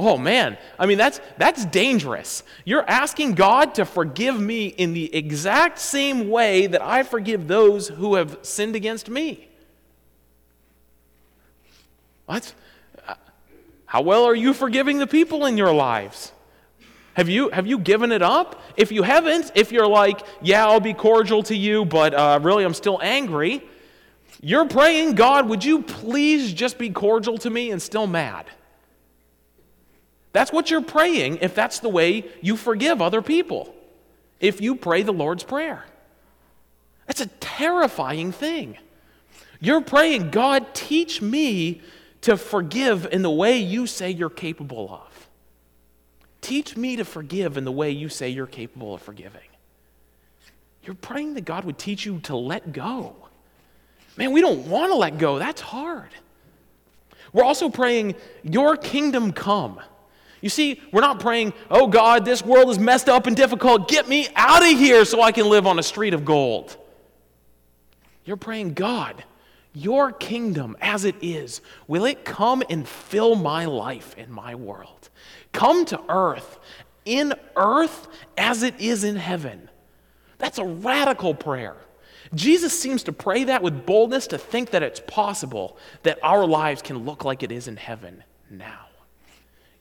Oh 0.03 0.17
man, 0.17 0.57
I 0.79 0.87
mean, 0.87 0.97
that's, 0.97 1.21
that's 1.37 1.67
dangerous. 1.67 2.43
You're 2.65 2.89
asking 2.89 3.35
God 3.35 3.75
to 3.75 3.85
forgive 3.85 4.41
me 4.41 4.69
in 4.69 4.95
the 4.95 5.15
exact 5.15 5.79
same 5.79 6.31
way 6.31 6.69
that 6.69 6.81
I 6.81 7.03
forgive 7.03 7.47
those 7.47 7.89
who 7.89 8.15
have 8.15 8.39
sinned 8.41 8.77
against 8.77 9.11
me. 9.11 9.47
What? 12.25 12.55
Uh, 13.07 13.15
how 13.85 14.01
well 14.01 14.25
are 14.25 14.35
you 14.35 14.55
forgiving 14.55 14.97
the 14.97 15.07
people 15.07 15.45
in 15.45 15.59
your 15.59 15.75
lives? 15.75 16.33
Have 17.13 17.29
you, 17.29 17.51
have 17.51 17.67
you 17.67 17.79
given 17.79 18.11
it 18.11 18.23
up? 18.23 18.63
If 18.79 18.93
you 18.93 19.03
haven't, 19.03 19.53
if 19.55 19.71
you're 19.71 19.87
like, 19.87 20.23
yeah, 20.41 20.65
I'll 20.65 20.81
be 20.81 20.95
cordial 20.95 21.43
to 21.43 21.55
you, 21.55 21.85
but 21.85 22.15
uh, 22.15 22.41
really 22.43 22.65
I'm 22.65 22.73
still 22.73 22.99
angry, 23.03 23.63
you're 24.41 24.67
praying, 24.67 25.17
God, 25.17 25.47
would 25.51 25.63
you 25.63 25.83
please 25.83 26.55
just 26.55 26.79
be 26.79 26.89
cordial 26.89 27.37
to 27.37 27.51
me 27.51 27.71
and 27.71 27.83
still 27.83 28.07
mad? 28.07 28.47
That's 30.33 30.53
what 30.53 30.71
you're 30.71 30.83
praying 30.83 31.39
if 31.39 31.55
that's 31.55 31.81
the 31.81 31.89
way 31.89 32.25
you 32.41 32.57
forgive 32.57 33.03
other 33.03 33.23
people. 33.23 33.75
If 34.39 34.61
you 34.61 34.77
pray 34.77 35.03
the 35.03 35.13
Lord's 35.13 35.45
Prayer. 35.45 35.85
That's 37.07 37.21
a 37.21 37.27
terrifying 37.27 38.33
thing. 38.33 38.79
You're 39.61 39.81
praying, 39.81 40.31
God, 40.31 40.75
teach 40.75 41.21
me 41.21 41.83
to 42.23 42.37
forgive 42.37 43.07
in 43.11 43.23
the 43.23 43.31
way 43.31 43.59
you 43.59 43.87
say 43.87 44.11
you're 44.11 44.31
capable 44.31 44.89
of. 44.91 45.29
Teach 46.41 46.77
me 46.77 46.97
to 46.97 47.05
forgive 47.05 47.57
in 47.57 47.65
the 47.65 47.73
way 47.73 47.91
you 47.91 48.09
say 48.09 48.29
you're 48.29 48.47
capable 48.47 48.95
of 48.95 49.03
forgiving. 49.03 49.43
You're 50.85 50.95
praying 50.95 51.35
that 51.35 51.45
God 51.45 51.65
would 51.65 51.79
teach 51.79 52.07
you 52.07 52.21
to 52.21 52.37
let 52.37 52.73
go. 52.73 53.15
Man, 54.17 54.33
we 54.33 54.41
don't 54.41 54.67
want 54.67 54.91
to 54.91 54.97
let 54.97 55.19
go. 55.19 55.39
That's 55.39 55.61
hard. 55.61 56.11
We're 57.33 57.45
also 57.45 57.69
praying, 57.69 58.15
Your 58.43 58.77
kingdom 58.77 59.33
come. 59.33 59.81
You 60.41 60.49
see, 60.49 60.81
we're 60.93 61.01
not 61.01 61.21
praying, 61.21 61.53
Oh 61.71 61.87
God, 61.87 62.25
this 62.25 62.43
world 62.45 62.71
is 62.71 62.79
messed 62.79 63.09
up 63.09 63.27
and 63.27 63.37
difficult. 63.37 63.89
Get 63.89 64.09
me 64.09 64.29
out 64.37 64.63
of 64.63 64.79
here 64.79 65.05
so 65.05 65.21
I 65.23 65.33
can 65.33 65.49
live 65.49 65.67
on 65.67 65.79
a 65.79 65.83
street 65.83 66.15
of 66.15 66.25
gold. 66.25 66.77
You're 68.25 68.37
praying, 68.37 68.75
God, 68.75 69.25
Your 69.73 70.13
kingdom 70.13 70.77
as 70.81 71.05
it 71.05 71.17
is, 71.21 71.61
will 71.87 72.05
it 72.05 72.25
come 72.25 72.63
and 72.71 72.89
fill 72.89 73.35
my 73.35 73.67
life 73.67 74.15
and 74.19 74.31
my 74.31 74.55
world? 74.55 75.11
come 75.53 75.85
to 75.87 76.01
earth, 76.09 76.59
in 77.05 77.35
earth 77.57 78.09
as 78.37 78.63
it 78.63 78.81
is 78.81 79.05
in 79.05 79.17
heaven. 79.17 79.69
That's 80.39 80.59
a 80.59 80.65
radical 80.65 81.35
prayer. 81.35 81.77
Jesus 82.35 82.79
seems 82.79 83.03
to 83.05 83.13
pray 83.13 83.45
that 83.45 83.63
with 83.63 83.87
boldness 83.87 84.29
to 84.29 84.39
think 84.39 84.71
that 84.71 84.83
it's 84.83 85.01
possible 85.07 85.77
that 86.05 86.19
our 86.23 86.47
lives 86.47 86.83
can 86.83 86.99
look 86.99 87.25
like 87.25 87.43
it 87.43 87.51
is 87.51 87.67
in 87.67 87.77
heaven 87.77 88.23
now. 88.49 88.87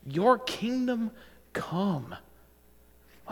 Your 0.06 0.38
kingdom 0.38 1.10
come. 1.52 2.14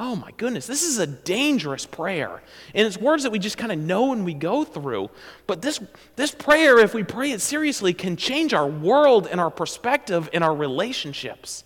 Oh 0.00 0.14
my 0.14 0.30
goodness, 0.37 0.68
this 0.68 0.84
is 0.84 0.98
a 0.98 1.08
dangerous 1.08 1.84
prayer. 1.84 2.40
And 2.72 2.87
it's 2.87 2.96
words 2.96 3.25
that 3.25 3.32
we 3.32 3.40
just 3.40 3.58
kind 3.58 3.72
of 3.72 3.78
know 3.78 4.12
and 4.12 4.25
we 4.25 4.32
go 4.32 4.62
through. 4.62 5.10
But 5.48 5.60
this, 5.60 5.80
this 6.14 6.30
prayer, 6.30 6.78
if 6.78 6.94
we 6.94 7.02
pray 7.02 7.32
it 7.32 7.40
seriously, 7.40 7.92
can 7.92 8.16
change 8.16 8.54
our 8.54 8.66
world 8.66 9.26
and 9.26 9.40
our 9.40 9.50
perspective 9.50 10.30
and 10.32 10.44
our 10.44 10.54
relationships. 10.54 11.64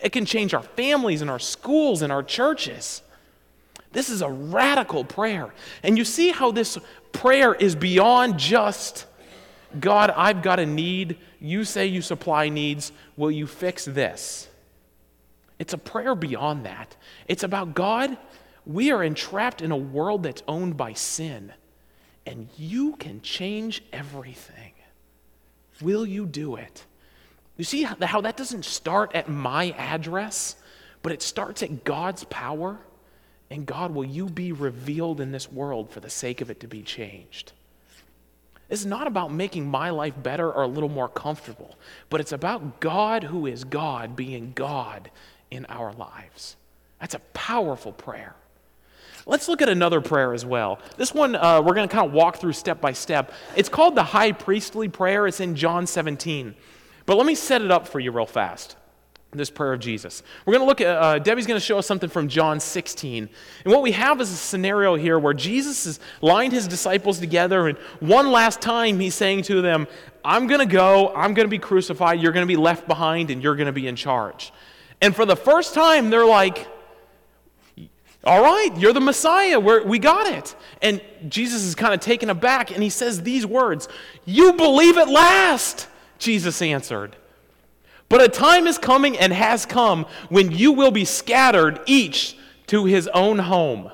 It 0.00 0.12
can 0.12 0.26
change 0.26 0.52
our 0.52 0.62
families 0.62 1.22
and 1.22 1.30
our 1.30 1.38
schools 1.38 2.02
and 2.02 2.12
our 2.12 2.22
churches. 2.22 3.00
This 3.92 4.10
is 4.10 4.20
a 4.20 4.28
radical 4.28 5.04
prayer. 5.04 5.54
And 5.82 5.96
you 5.96 6.04
see 6.04 6.30
how 6.30 6.50
this 6.50 6.76
prayer 7.12 7.54
is 7.54 7.74
beyond 7.74 8.38
just, 8.38 9.06
God, 9.80 10.12
I've 10.14 10.42
got 10.42 10.58
a 10.58 10.66
need. 10.66 11.16
You 11.44 11.64
say 11.64 11.86
you 11.86 12.02
supply 12.02 12.48
needs. 12.48 12.92
Will 13.16 13.32
you 13.32 13.48
fix 13.48 13.84
this? 13.84 14.48
It's 15.58 15.72
a 15.72 15.78
prayer 15.78 16.14
beyond 16.14 16.66
that. 16.66 16.96
It's 17.26 17.42
about 17.42 17.74
God, 17.74 18.16
we 18.64 18.92
are 18.92 19.02
entrapped 19.02 19.60
in 19.60 19.72
a 19.72 19.76
world 19.76 20.22
that's 20.22 20.42
owned 20.46 20.76
by 20.76 20.92
sin, 20.92 21.52
and 22.26 22.48
you 22.56 22.94
can 22.96 23.22
change 23.22 23.82
everything. 23.92 24.72
Will 25.80 26.06
you 26.06 26.26
do 26.26 26.54
it? 26.54 26.84
You 27.56 27.64
see 27.64 27.82
how 27.82 28.20
that 28.20 28.36
doesn't 28.36 28.64
start 28.64 29.14
at 29.14 29.28
my 29.28 29.72
address, 29.76 30.54
but 31.02 31.10
it 31.10 31.22
starts 31.22 31.62
at 31.64 31.82
God's 31.82 32.22
power? 32.24 32.78
And 33.50 33.66
God, 33.66 33.92
will 33.92 34.04
you 34.04 34.26
be 34.26 34.52
revealed 34.52 35.20
in 35.20 35.32
this 35.32 35.50
world 35.50 35.90
for 35.90 35.98
the 35.98 36.08
sake 36.08 36.40
of 36.40 36.50
it 36.50 36.60
to 36.60 36.68
be 36.68 36.82
changed? 36.82 37.52
It's 38.72 38.86
not 38.86 39.06
about 39.06 39.30
making 39.30 39.66
my 39.70 39.90
life 39.90 40.14
better 40.22 40.50
or 40.50 40.62
a 40.62 40.66
little 40.66 40.88
more 40.88 41.06
comfortable, 41.06 41.76
but 42.08 42.22
it's 42.22 42.32
about 42.32 42.80
God 42.80 43.24
who 43.24 43.44
is 43.44 43.64
God 43.64 44.16
being 44.16 44.52
God 44.54 45.10
in 45.50 45.66
our 45.66 45.92
lives. 45.92 46.56
That's 46.98 47.12
a 47.12 47.18
powerful 47.34 47.92
prayer. 47.92 48.34
Let's 49.26 49.46
look 49.46 49.60
at 49.60 49.68
another 49.68 50.00
prayer 50.00 50.32
as 50.32 50.46
well. 50.46 50.78
This 50.96 51.12
one 51.12 51.36
uh, 51.36 51.60
we're 51.60 51.74
going 51.74 51.86
to 51.86 51.94
kind 51.94 52.06
of 52.06 52.14
walk 52.14 52.38
through 52.38 52.54
step 52.54 52.80
by 52.80 52.94
step. 52.94 53.34
It's 53.56 53.68
called 53.68 53.94
the 53.94 54.04
high 54.04 54.32
priestly 54.32 54.88
prayer, 54.88 55.26
it's 55.26 55.40
in 55.40 55.54
John 55.54 55.86
17. 55.86 56.54
But 57.04 57.18
let 57.18 57.26
me 57.26 57.34
set 57.34 57.60
it 57.60 57.70
up 57.70 57.86
for 57.86 58.00
you 58.00 58.10
real 58.10 58.24
fast 58.24 58.76
this 59.34 59.48
prayer 59.48 59.72
of 59.72 59.80
Jesus. 59.80 60.22
We're 60.44 60.52
going 60.52 60.62
to 60.62 60.66
look 60.66 60.82
at, 60.82 60.88
uh, 60.88 61.18
Debbie's 61.18 61.46
going 61.46 61.58
to 61.58 61.64
show 61.64 61.78
us 61.78 61.86
something 61.86 62.10
from 62.10 62.28
John 62.28 62.60
16. 62.60 63.30
And 63.64 63.72
what 63.72 63.82
we 63.82 63.92
have 63.92 64.20
is 64.20 64.30
a 64.30 64.36
scenario 64.36 64.94
here 64.94 65.18
where 65.18 65.32
Jesus 65.32 65.86
has 65.86 66.00
lined 66.20 66.52
his 66.52 66.68
disciples 66.68 67.18
together, 67.18 67.66
and 67.68 67.78
one 68.00 68.30
last 68.30 68.60
time 68.60 69.00
he's 69.00 69.14
saying 69.14 69.42
to 69.44 69.62
them, 69.62 69.88
I'm 70.22 70.46
going 70.46 70.60
to 70.60 70.66
go, 70.66 71.14
I'm 71.14 71.32
going 71.32 71.46
to 71.46 71.50
be 71.50 71.58
crucified, 71.58 72.20
you're 72.20 72.32
going 72.32 72.46
to 72.46 72.52
be 72.52 72.60
left 72.60 72.86
behind, 72.86 73.30
and 73.30 73.42
you're 73.42 73.56
going 73.56 73.66
to 73.66 73.72
be 73.72 73.88
in 73.88 73.96
charge. 73.96 74.52
And 75.00 75.16
for 75.16 75.24
the 75.24 75.36
first 75.36 75.72
time, 75.72 76.10
they're 76.10 76.26
like, 76.26 76.68
all 78.24 78.42
right, 78.42 78.76
you're 78.76 78.92
the 78.92 79.00
Messiah. 79.00 79.58
We're, 79.58 79.82
we 79.82 79.98
got 79.98 80.26
it. 80.26 80.54
And 80.82 81.00
Jesus 81.28 81.64
is 81.64 81.74
kind 81.74 81.94
of 81.94 82.00
taken 82.00 82.30
aback 82.30 82.70
and 82.70 82.82
he 82.82 82.90
says 82.90 83.22
these 83.22 83.44
words 83.44 83.88
You 84.24 84.52
believe 84.52 84.96
at 84.96 85.08
last, 85.08 85.88
Jesus 86.18 86.62
answered. 86.62 87.16
But 88.12 88.20
a 88.20 88.28
time 88.28 88.66
is 88.66 88.76
coming 88.76 89.16
and 89.16 89.32
has 89.32 89.64
come 89.64 90.04
when 90.28 90.52
you 90.52 90.72
will 90.72 90.90
be 90.90 91.06
scattered, 91.06 91.80
each 91.86 92.36
to 92.66 92.84
his 92.84 93.08
own 93.08 93.38
home. 93.38 93.90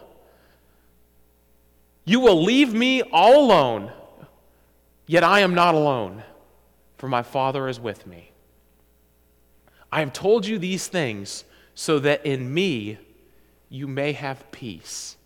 You 2.05 2.19
will 2.19 2.43
leave 2.43 2.75
me 2.75 3.01
all 3.01 3.45
alone, 3.45 3.93
yet 5.07 5.23
I 5.23 5.39
am 5.39 5.55
not 5.55 5.77
alone, 5.77 6.25
for 6.97 7.09
my 7.09 7.23
Father 7.23 7.69
is 7.69 7.79
with 7.79 8.09
me. 8.09 8.33
I 9.93 10.01
have 10.01 10.13
told 10.13 10.45
you 10.47 10.59
these 10.59 10.89
things 10.89 11.45
so 11.77 12.01
that 12.01 12.27
in 12.27 12.53
me 12.53 12.99
you 13.69 13.87
may 13.87 14.15
have 14.15 14.51
peace. 14.51 15.17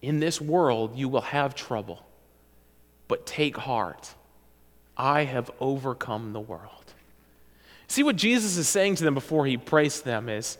In 0.00 0.20
this 0.20 0.40
world 0.40 0.96
you 0.96 1.08
will 1.08 1.22
have 1.22 1.56
trouble, 1.56 2.06
but 3.08 3.26
take 3.26 3.56
heart. 3.56 4.14
I 4.96 5.24
have 5.24 5.50
overcome 5.58 6.32
the 6.32 6.38
world. 6.38 6.79
See 7.90 8.04
what 8.04 8.14
Jesus 8.14 8.56
is 8.56 8.68
saying 8.68 8.94
to 8.96 9.04
them 9.04 9.14
before 9.14 9.46
he 9.46 9.56
prays 9.56 10.02
them 10.02 10.28
is 10.28 10.58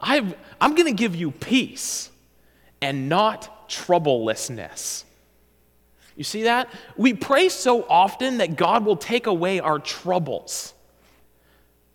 i 0.00 0.16
am 0.16 0.74
going 0.74 0.86
to 0.86 0.92
give 0.92 1.14
you 1.14 1.30
peace 1.30 2.10
and 2.82 3.08
not 3.08 3.70
troublelessness. 3.70 5.04
You 6.16 6.24
see 6.24 6.42
that? 6.42 6.68
We 6.96 7.14
pray 7.14 7.48
so 7.48 7.84
often 7.88 8.38
that 8.38 8.56
God 8.56 8.84
will 8.84 8.96
take 8.96 9.28
away 9.28 9.60
our 9.60 9.78
troubles. 9.78 10.74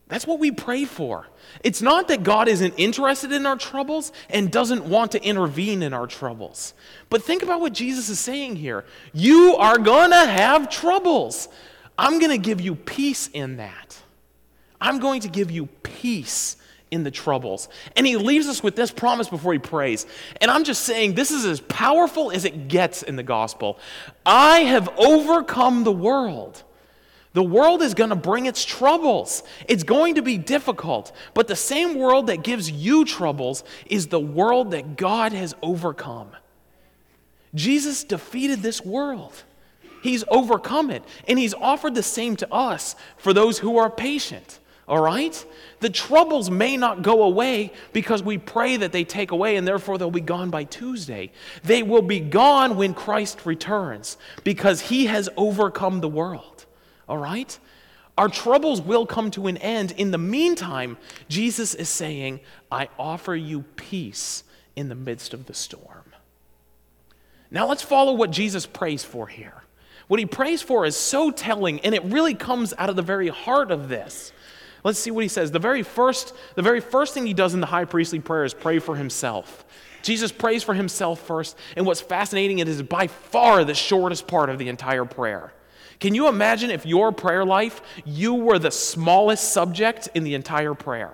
That's 0.08 0.26
what 0.26 0.40
we 0.40 0.50
pray 0.50 0.86
for. 0.86 1.28
It's 1.62 1.82
not 1.82 2.08
that 2.08 2.24
God 2.24 2.48
isn't 2.48 2.74
interested 2.78 3.34
in 3.34 3.46
our 3.46 3.58
troubles 3.58 4.14
and 4.30 4.50
doesn't 4.50 4.86
want 4.86 5.12
to 5.12 5.22
intervene 5.22 5.84
in 5.84 5.92
our 5.94 6.08
troubles. 6.08 6.74
But 7.10 7.22
think 7.22 7.44
about 7.44 7.60
what 7.60 7.74
Jesus 7.74 8.08
is 8.08 8.18
saying 8.18 8.56
here. 8.56 8.86
You 9.12 9.58
are 9.58 9.78
going 9.78 10.12
to 10.12 10.26
have 10.26 10.70
troubles. 10.70 11.50
I'm 11.98 12.18
going 12.20 12.32
to 12.32 12.38
give 12.38 12.62
you 12.62 12.76
peace 12.76 13.28
in 13.34 13.58
that. 13.58 14.02
I'm 14.82 15.00
going 15.00 15.22
to 15.22 15.28
give 15.28 15.52
you 15.52 15.68
peace 15.84 16.56
in 16.92 17.04
the 17.04 17.12
troubles. 17.12 17.70
And 17.96 18.06
he 18.06 18.18
leaves 18.18 18.48
us 18.48 18.64
with 18.64 18.76
this 18.76 18.92
promise 18.92 19.30
before 19.30 19.54
he 19.54 19.60
prays. 19.60 20.06
And 20.42 20.50
I'm 20.50 20.64
just 20.64 20.84
saying, 20.84 21.14
this 21.14 21.32
is 21.32 21.46
as 21.46 21.62
powerful 21.62 22.32
as 22.32 22.46
it 22.46 22.68
gets 22.68 23.04
in 23.04 23.16
the 23.16 23.24
gospel. 23.24 23.80
I 24.26 24.62
have 24.62 24.90
overcome 24.98 25.84
the 25.84 25.92
world. 25.92 26.64
The 27.34 27.44
world 27.44 27.84
is 27.84 27.94
going 27.94 28.10
to 28.10 28.16
bring 28.16 28.48
its 28.48 28.66
troubles. 28.66 29.44
It's 29.68 29.84
going 29.84 30.16
to 30.16 30.24
be 30.24 30.38
difficult. 30.38 31.12
But 31.36 31.48
the 31.48 31.56
same 31.56 31.96
world 31.96 32.28
that 32.28 32.44
gives 32.44 32.72
you 32.72 33.06
troubles 33.06 33.64
is 33.86 34.08
the 34.08 34.20
world 34.20 34.72
that 34.72 34.98
God 34.98 35.32
has 35.34 35.54
overcome. 35.62 36.32
Jesus 37.54 38.04
defeated 38.04 38.62
this 38.62 38.84
world. 38.84 39.44
He's 40.02 40.24
overcome 40.30 40.90
it. 40.90 41.04
And 41.28 41.38
He's 41.38 41.54
offered 41.54 41.94
the 41.94 42.04
same 42.04 42.36
to 42.38 42.52
us 42.52 42.96
for 43.18 43.32
those 43.32 43.60
who 43.60 43.78
are 43.78 43.90
patient. 43.90 44.60
All 44.90 45.00
right? 45.00 45.46
The 45.80 45.90
troubles 45.90 46.52
may 46.52 46.76
not 46.76 47.04
go 47.04 47.24
away 47.24 47.72
because 47.94 48.22
we 48.22 48.38
pray 48.38 48.76
that 48.76 48.92
they 48.92 49.06
take 49.06 49.32
away 49.32 49.56
and 49.56 49.66
therefore 49.66 49.98
they'll 49.98 50.12
be 50.12 50.20
gone 50.20 50.50
by 50.50 50.66
Tuesday. 50.66 51.32
They 51.64 51.84
will 51.84 52.02
be 52.02 52.20
gone 52.20 52.76
when 52.76 52.94
Christ 52.94 53.46
returns 53.46 54.18
because 54.44 54.82
He 54.82 55.06
has 55.06 55.30
overcome 55.38 56.02
the 56.02 56.10
world 56.10 56.66
all 57.10 57.18
right? 57.18 57.60
Our 58.18 58.30
troubles 58.30 58.82
will 58.82 59.06
come 59.06 59.32
to 59.32 59.48
an 59.48 59.58
end. 59.58 59.92
In 59.94 60.12
the 60.12 60.18
meantime, 60.18 60.98
Jesus 61.28 61.74
is 61.74 61.90
saying, 61.90 62.40
I 62.72 62.90
offer 63.00 63.36
you 63.36 63.64
peace 63.76 64.44
in 64.76 64.88
the 64.88 64.96
midst 64.96 65.34
of 65.34 65.48
the 65.48 65.54
storm. 65.54 66.14
Now 67.50 67.68
let's 67.68 67.82
follow 67.82 68.14
what 68.14 68.30
Jesus 68.30 68.68
prays 68.68 69.04
for 69.04 69.28
here. 69.28 69.64
What 70.08 70.20
he 70.20 70.26
prays 70.26 70.62
for 70.62 70.86
is 70.86 70.96
so 70.96 71.32
telling, 71.32 71.80
and 71.82 71.96
it 71.96 72.04
really 72.04 72.36
comes 72.36 72.74
out 72.78 72.90
of 72.90 72.96
the 72.96 73.02
very 73.02 73.30
heart 73.30 73.72
of 73.72 73.90
this. 73.90 74.32
Let's 74.84 75.00
see 75.00 75.12
what 75.12 75.24
he 75.24 75.28
says. 75.28 75.52
The 75.52 75.60
very 75.60 75.84
first, 75.84 76.34
the 76.56 76.62
very 76.62 76.80
first 76.80 77.14
thing 77.14 77.26
he 77.26 77.34
does 77.34 77.54
in 77.54 77.60
the 77.60 77.68
high 77.68 77.86
priestly 77.86 78.20
prayer 78.20 78.46
is 78.46 78.54
pray 78.54 78.80
for 78.80 78.96
himself. 78.96 79.66
Jesus 80.02 80.32
prays 80.32 80.64
for 80.64 80.74
himself 80.74 81.20
first, 81.20 81.58
and 81.76 81.86
what's 81.86 82.02
fascinating, 82.02 82.60
it 82.60 82.68
is 82.68 82.82
by 82.82 83.08
far 83.08 83.66
the 83.66 83.74
shortest 83.74 84.28
part 84.28 84.50
of 84.50 84.58
the 84.58 84.70
entire 84.70 85.06
prayer. 85.06 85.52
Can 86.00 86.16
you 86.16 86.30
imagine 86.30 86.72
if 86.72 86.86
your 86.86 87.12
prayer 87.12 87.44
life, 87.44 87.82
you 88.06 88.34
were 88.34 88.58
the 88.58 88.72
smallest 88.72 89.52
subject 89.52 90.08
in 90.14 90.24
the 90.24 90.36
entire 90.36 90.74
prayer? 90.74 91.12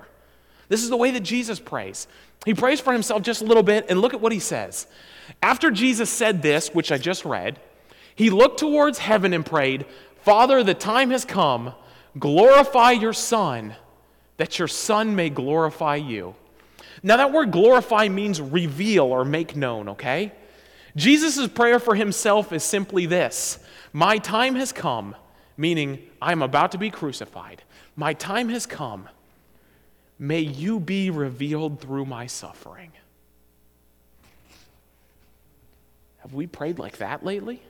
This 0.69 0.83
is 0.83 0.89
the 0.89 0.97
way 0.97 1.09
that 1.11 1.21
Jesus 1.21 1.59
prays. 1.59 2.07
He 2.45 2.53
prays 2.53 2.79
for 2.79 2.93
himself 2.93 3.23
just 3.23 3.41
a 3.41 3.45
little 3.45 3.63
bit, 3.63 3.87
and 3.89 3.99
look 3.99 4.13
at 4.13 4.21
what 4.21 4.31
he 4.31 4.39
says. 4.39 4.85
After 5.41 5.71
Jesus 5.71 6.11
said 6.11 6.43
this, 6.43 6.69
which 6.69 6.91
I 6.91 6.99
just 6.99 7.25
read, 7.25 7.59
he 8.13 8.29
looked 8.29 8.59
towards 8.59 8.99
heaven 8.99 9.33
and 9.33 9.43
prayed, 9.43 9.87
Father, 10.21 10.63
the 10.63 10.75
time 10.75 11.09
has 11.09 11.25
come. 11.25 11.73
Glorify 12.17 12.91
your 12.91 13.13
Son, 13.13 13.75
that 14.37 14.57
your 14.59 14.67
Son 14.67 15.15
may 15.15 15.29
glorify 15.29 15.95
you. 15.95 16.35
Now, 17.03 17.17
that 17.17 17.31
word 17.31 17.51
glorify 17.51 18.07
means 18.07 18.41
reveal 18.41 19.05
or 19.05 19.25
make 19.25 19.55
known, 19.55 19.89
okay? 19.89 20.31
Jesus' 20.95 21.47
prayer 21.47 21.79
for 21.79 21.93
himself 21.95 22.53
is 22.53 22.63
simply 22.63 23.05
this 23.05 23.59
my 23.91 24.17
time 24.17 24.55
has 24.55 24.71
come, 24.71 25.15
meaning 25.57 26.01
I 26.21 26.31
am 26.31 26.41
about 26.41 26.71
to 26.71 26.77
be 26.77 26.89
crucified. 26.89 27.61
My 27.95 28.13
time 28.13 28.49
has 28.49 28.65
come. 28.65 29.09
May 30.17 30.39
you 30.39 30.79
be 30.79 31.09
revealed 31.09 31.81
through 31.81 32.05
my 32.05 32.27
suffering. 32.27 32.91
Have 36.19 36.33
we 36.33 36.47
prayed 36.47 36.79
like 36.79 36.97
that 36.97 37.23
lately? 37.23 37.61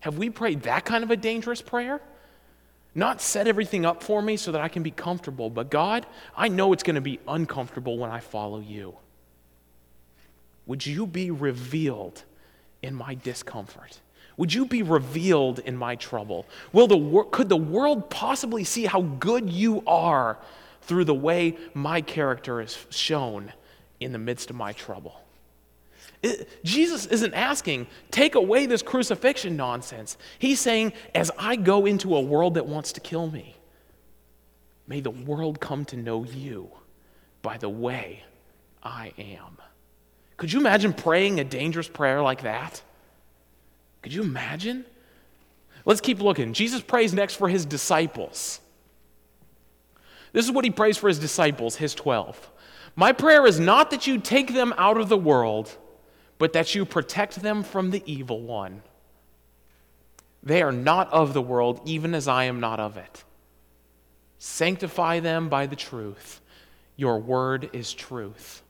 Have 0.00 0.18
we 0.18 0.30
prayed 0.30 0.62
that 0.62 0.84
kind 0.84 1.02
of 1.02 1.10
a 1.10 1.16
dangerous 1.16 1.60
prayer? 1.60 2.00
Not 2.94 3.20
set 3.20 3.46
everything 3.46 3.86
up 3.86 4.02
for 4.02 4.20
me 4.20 4.36
so 4.36 4.52
that 4.52 4.60
I 4.60 4.68
can 4.68 4.82
be 4.82 4.90
comfortable, 4.90 5.48
but 5.48 5.70
God, 5.70 6.06
I 6.36 6.48
know 6.48 6.72
it's 6.72 6.82
going 6.82 6.96
to 6.96 7.00
be 7.00 7.20
uncomfortable 7.28 7.98
when 7.98 8.10
I 8.10 8.20
follow 8.20 8.60
you. 8.60 8.96
Would 10.66 10.86
you 10.86 11.06
be 11.06 11.30
revealed 11.30 12.24
in 12.82 12.94
my 12.94 13.14
discomfort? 13.14 14.00
Would 14.36 14.52
you 14.54 14.66
be 14.66 14.82
revealed 14.82 15.58
in 15.60 15.76
my 15.76 15.96
trouble? 15.96 16.46
Will 16.72 16.86
the, 16.86 17.24
could 17.30 17.48
the 17.48 17.56
world 17.56 18.10
possibly 18.10 18.64
see 18.64 18.86
how 18.86 19.02
good 19.02 19.50
you 19.50 19.82
are 19.86 20.38
through 20.82 21.04
the 21.04 21.14
way 21.14 21.56
my 21.74 22.00
character 22.00 22.60
is 22.60 22.86
shown 22.90 23.52
in 24.00 24.12
the 24.12 24.18
midst 24.18 24.50
of 24.50 24.56
my 24.56 24.72
trouble. 24.72 25.20
It, 26.22 26.48
Jesus 26.64 27.06
isn't 27.06 27.34
asking, 27.34 27.86
take 28.10 28.34
away 28.34 28.66
this 28.66 28.82
crucifixion 28.82 29.56
nonsense. 29.56 30.18
He's 30.38 30.60
saying, 30.60 30.92
as 31.14 31.30
I 31.38 31.56
go 31.56 31.86
into 31.86 32.14
a 32.14 32.20
world 32.20 32.54
that 32.54 32.66
wants 32.66 32.92
to 32.92 33.00
kill 33.00 33.30
me, 33.30 33.56
may 34.86 35.00
the 35.00 35.10
world 35.10 35.60
come 35.60 35.84
to 35.86 35.96
know 35.96 36.24
you 36.24 36.70
by 37.42 37.56
the 37.56 37.68
way 37.68 38.24
I 38.82 39.12
am. 39.18 39.56
Could 40.36 40.52
you 40.52 40.60
imagine 40.60 40.92
praying 40.92 41.40
a 41.40 41.44
dangerous 41.44 41.88
prayer 41.88 42.22
like 42.22 42.42
that? 42.42 42.82
Could 44.02 44.12
you 44.12 44.22
imagine? 44.22 44.84
Let's 45.84 46.00
keep 46.00 46.20
looking. 46.20 46.52
Jesus 46.52 46.80
prays 46.82 47.12
next 47.12 47.36
for 47.36 47.48
his 47.48 47.64
disciples. 47.64 48.60
This 50.32 50.44
is 50.44 50.52
what 50.52 50.64
he 50.64 50.70
prays 50.70 50.96
for 50.96 51.08
his 51.08 51.18
disciples, 51.18 51.76
his 51.76 51.94
12. 51.94 52.50
My 52.96 53.12
prayer 53.12 53.46
is 53.46 53.58
not 53.58 53.90
that 53.90 54.06
you 54.06 54.18
take 54.18 54.54
them 54.54 54.74
out 54.76 54.98
of 54.98 55.08
the 55.08 55.16
world, 55.16 55.76
but 56.40 56.54
that 56.54 56.74
you 56.74 56.86
protect 56.86 57.42
them 57.42 57.62
from 57.62 57.90
the 57.90 58.02
evil 58.06 58.40
one. 58.40 58.80
They 60.42 60.62
are 60.62 60.72
not 60.72 61.12
of 61.12 61.34
the 61.34 61.42
world, 61.42 61.82
even 61.84 62.14
as 62.14 62.26
I 62.26 62.44
am 62.44 62.60
not 62.60 62.80
of 62.80 62.96
it. 62.96 63.24
Sanctify 64.38 65.20
them 65.20 65.50
by 65.50 65.66
the 65.66 65.76
truth. 65.76 66.40
Your 66.96 67.18
word 67.18 67.68
is 67.74 67.92
truth. 67.92 68.62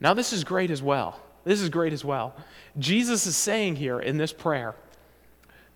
Now, 0.00 0.14
this 0.14 0.32
is 0.32 0.42
great 0.42 0.70
as 0.70 0.82
well. 0.82 1.20
This 1.44 1.60
is 1.60 1.68
great 1.68 1.92
as 1.92 2.02
well. 2.02 2.34
Jesus 2.78 3.26
is 3.26 3.36
saying 3.36 3.76
here 3.76 4.00
in 4.00 4.16
this 4.16 4.32
prayer, 4.32 4.74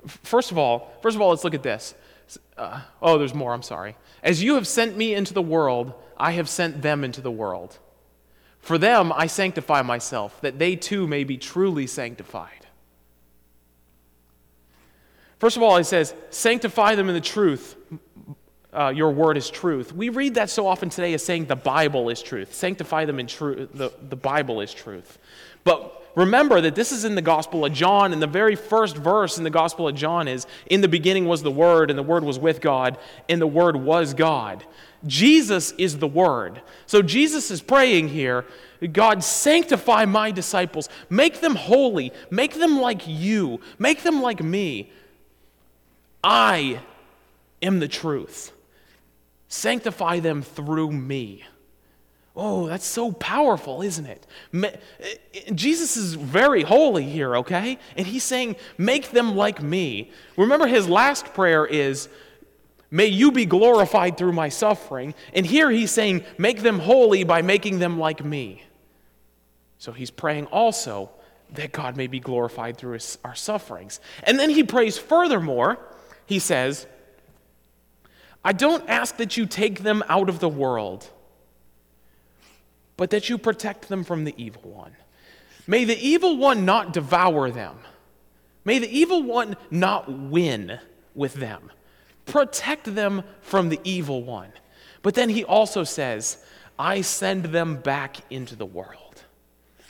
first 0.06 0.50
of 0.50 0.56
all, 0.56 0.90
first 1.02 1.16
of 1.16 1.20
all, 1.20 1.28
let's 1.28 1.44
look 1.44 1.52
at 1.54 1.62
this. 1.62 1.94
Uh, 2.56 2.80
oh, 3.02 3.18
there's 3.18 3.34
more, 3.34 3.52
I'm 3.52 3.60
sorry. 3.60 3.96
As 4.22 4.42
you 4.42 4.54
have 4.54 4.66
sent 4.66 4.96
me 4.96 5.12
into 5.12 5.34
the 5.34 5.42
world, 5.42 5.92
I 6.16 6.30
have 6.32 6.48
sent 6.48 6.80
them 6.80 7.04
into 7.04 7.20
the 7.20 7.30
world. 7.30 7.78
For 8.62 8.78
them 8.78 9.12
I 9.12 9.26
sanctify 9.26 9.82
myself, 9.82 10.40
that 10.40 10.58
they 10.58 10.76
too 10.76 11.06
may 11.06 11.24
be 11.24 11.36
truly 11.36 11.86
sanctified. 11.86 12.66
First 15.38 15.56
of 15.56 15.64
all, 15.64 15.76
he 15.76 15.82
says, 15.82 16.14
Sanctify 16.30 16.94
them 16.94 17.08
in 17.08 17.14
the 17.14 17.20
truth. 17.20 17.76
Uh, 18.72 18.88
your 18.94 19.10
word 19.10 19.36
is 19.36 19.50
truth. 19.50 19.92
We 19.92 20.08
read 20.08 20.36
that 20.36 20.48
so 20.48 20.66
often 20.66 20.88
today 20.88 21.12
as 21.12 21.22
saying 21.22 21.46
the 21.46 21.56
Bible 21.56 22.08
is 22.08 22.22
truth. 22.22 22.54
Sanctify 22.54 23.04
them 23.04 23.18
in 23.18 23.26
truth. 23.26 23.68
The, 23.74 23.92
the 24.00 24.16
Bible 24.16 24.60
is 24.60 24.72
truth. 24.72 25.18
But 25.64 26.10
remember 26.14 26.60
that 26.60 26.74
this 26.74 26.92
is 26.92 27.04
in 27.04 27.14
the 27.14 27.22
Gospel 27.22 27.64
of 27.64 27.72
John, 27.72 28.12
and 28.12 28.20
the 28.20 28.26
very 28.26 28.56
first 28.56 28.96
verse 28.96 29.38
in 29.38 29.44
the 29.44 29.50
Gospel 29.50 29.88
of 29.88 29.94
John 29.94 30.28
is 30.28 30.46
In 30.66 30.80
the 30.80 30.88
beginning 30.88 31.26
was 31.26 31.42
the 31.42 31.50
Word, 31.50 31.90
and 31.90 31.98
the 31.98 32.02
Word 32.02 32.24
was 32.24 32.38
with 32.38 32.60
God, 32.60 32.98
and 33.28 33.40
the 33.40 33.46
Word 33.46 33.76
was 33.76 34.14
God. 34.14 34.64
Jesus 35.06 35.72
is 35.72 35.98
the 35.98 36.08
Word. 36.08 36.62
So 36.86 37.02
Jesus 37.02 37.50
is 37.50 37.60
praying 37.60 38.08
here 38.08 38.44
God, 38.92 39.22
sanctify 39.22 40.06
my 40.06 40.32
disciples, 40.32 40.88
make 41.08 41.40
them 41.40 41.54
holy, 41.54 42.12
make 42.30 42.54
them 42.54 42.80
like 42.80 43.02
you, 43.06 43.60
make 43.78 44.02
them 44.02 44.20
like 44.20 44.42
me. 44.42 44.90
I 46.24 46.80
am 47.60 47.78
the 47.78 47.88
truth. 47.88 48.52
Sanctify 49.48 50.20
them 50.20 50.42
through 50.42 50.90
me. 50.92 51.44
Oh, 52.34 52.66
that's 52.66 52.86
so 52.86 53.12
powerful, 53.12 53.82
isn't 53.82 54.06
it? 54.06 54.26
Eh, 54.54 54.76
Jesus 55.54 55.96
is 55.98 56.14
very 56.14 56.62
holy 56.62 57.04
here, 57.04 57.36
okay? 57.36 57.78
And 57.96 58.06
he's 58.06 58.24
saying, 58.24 58.56
Make 58.78 59.10
them 59.10 59.36
like 59.36 59.62
me. 59.62 60.10
Remember, 60.36 60.66
his 60.66 60.88
last 60.88 61.34
prayer 61.34 61.66
is, 61.66 62.08
May 62.90 63.06
you 63.06 63.32
be 63.32 63.44
glorified 63.46 64.16
through 64.16 64.32
my 64.32 64.48
suffering. 64.48 65.14
And 65.34 65.44
here 65.44 65.70
he's 65.70 65.90
saying, 65.90 66.24
Make 66.38 66.62
them 66.62 66.78
holy 66.78 67.24
by 67.24 67.42
making 67.42 67.80
them 67.80 67.98
like 67.98 68.24
me. 68.24 68.62
So 69.76 69.92
he's 69.92 70.10
praying 70.10 70.46
also 70.46 71.10
that 71.54 71.72
God 71.72 71.98
may 71.98 72.06
be 72.06 72.18
glorified 72.18 72.78
through 72.78 72.94
his, 72.94 73.18
our 73.24 73.34
sufferings. 73.34 74.00
And 74.22 74.38
then 74.38 74.48
he 74.48 74.64
prays 74.64 74.96
furthermore, 74.96 75.78
he 76.24 76.38
says, 76.38 76.86
I 78.42 78.52
don't 78.52 78.88
ask 78.88 79.18
that 79.18 79.36
you 79.36 79.44
take 79.44 79.80
them 79.80 80.02
out 80.08 80.30
of 80.30 80.38
the 80.38 80.48
world 80.48 81.10
but 82.96 83.10
that 83.10 83.28
you 83.28 83.38
protect 83.38 83.88
them 83.88 84.04
from 84.04 84.24
the 84.24 84.34
evil 84.36 84.70
one. 84.70 84.96
May 85.66 85.84
the 85.84 85.98
evil 85.98 86.36
one 86.36 86.64
not 86.64 86.92
devour 86.92 87.50
them. 87.50 87.76
May 88.64 88.78
the 88.78 88.90
evil 88.90 89.22
one 89.22 89.56
not 89.70 90.10
win 90.10 90.78
with 91.14 91.34
them. 91.34 91.70
Protect 92.26 92.94
them 92.94 93.24
from 93.40 93.68
the 93.68 93.80
evil 93.84 94.22
one. 94.22 94.52
But 95.02 95.14
then 95.14 95.28
he 95.28 95.44
also 95.44 95.84
says, 95.84 96.44
I 96.78 97.00
send 97.00 97.46
them 97.46 97.76
back 97.76 98.16
into 98.30 98.56
the 98.56 98.66
world. 98.66 99.22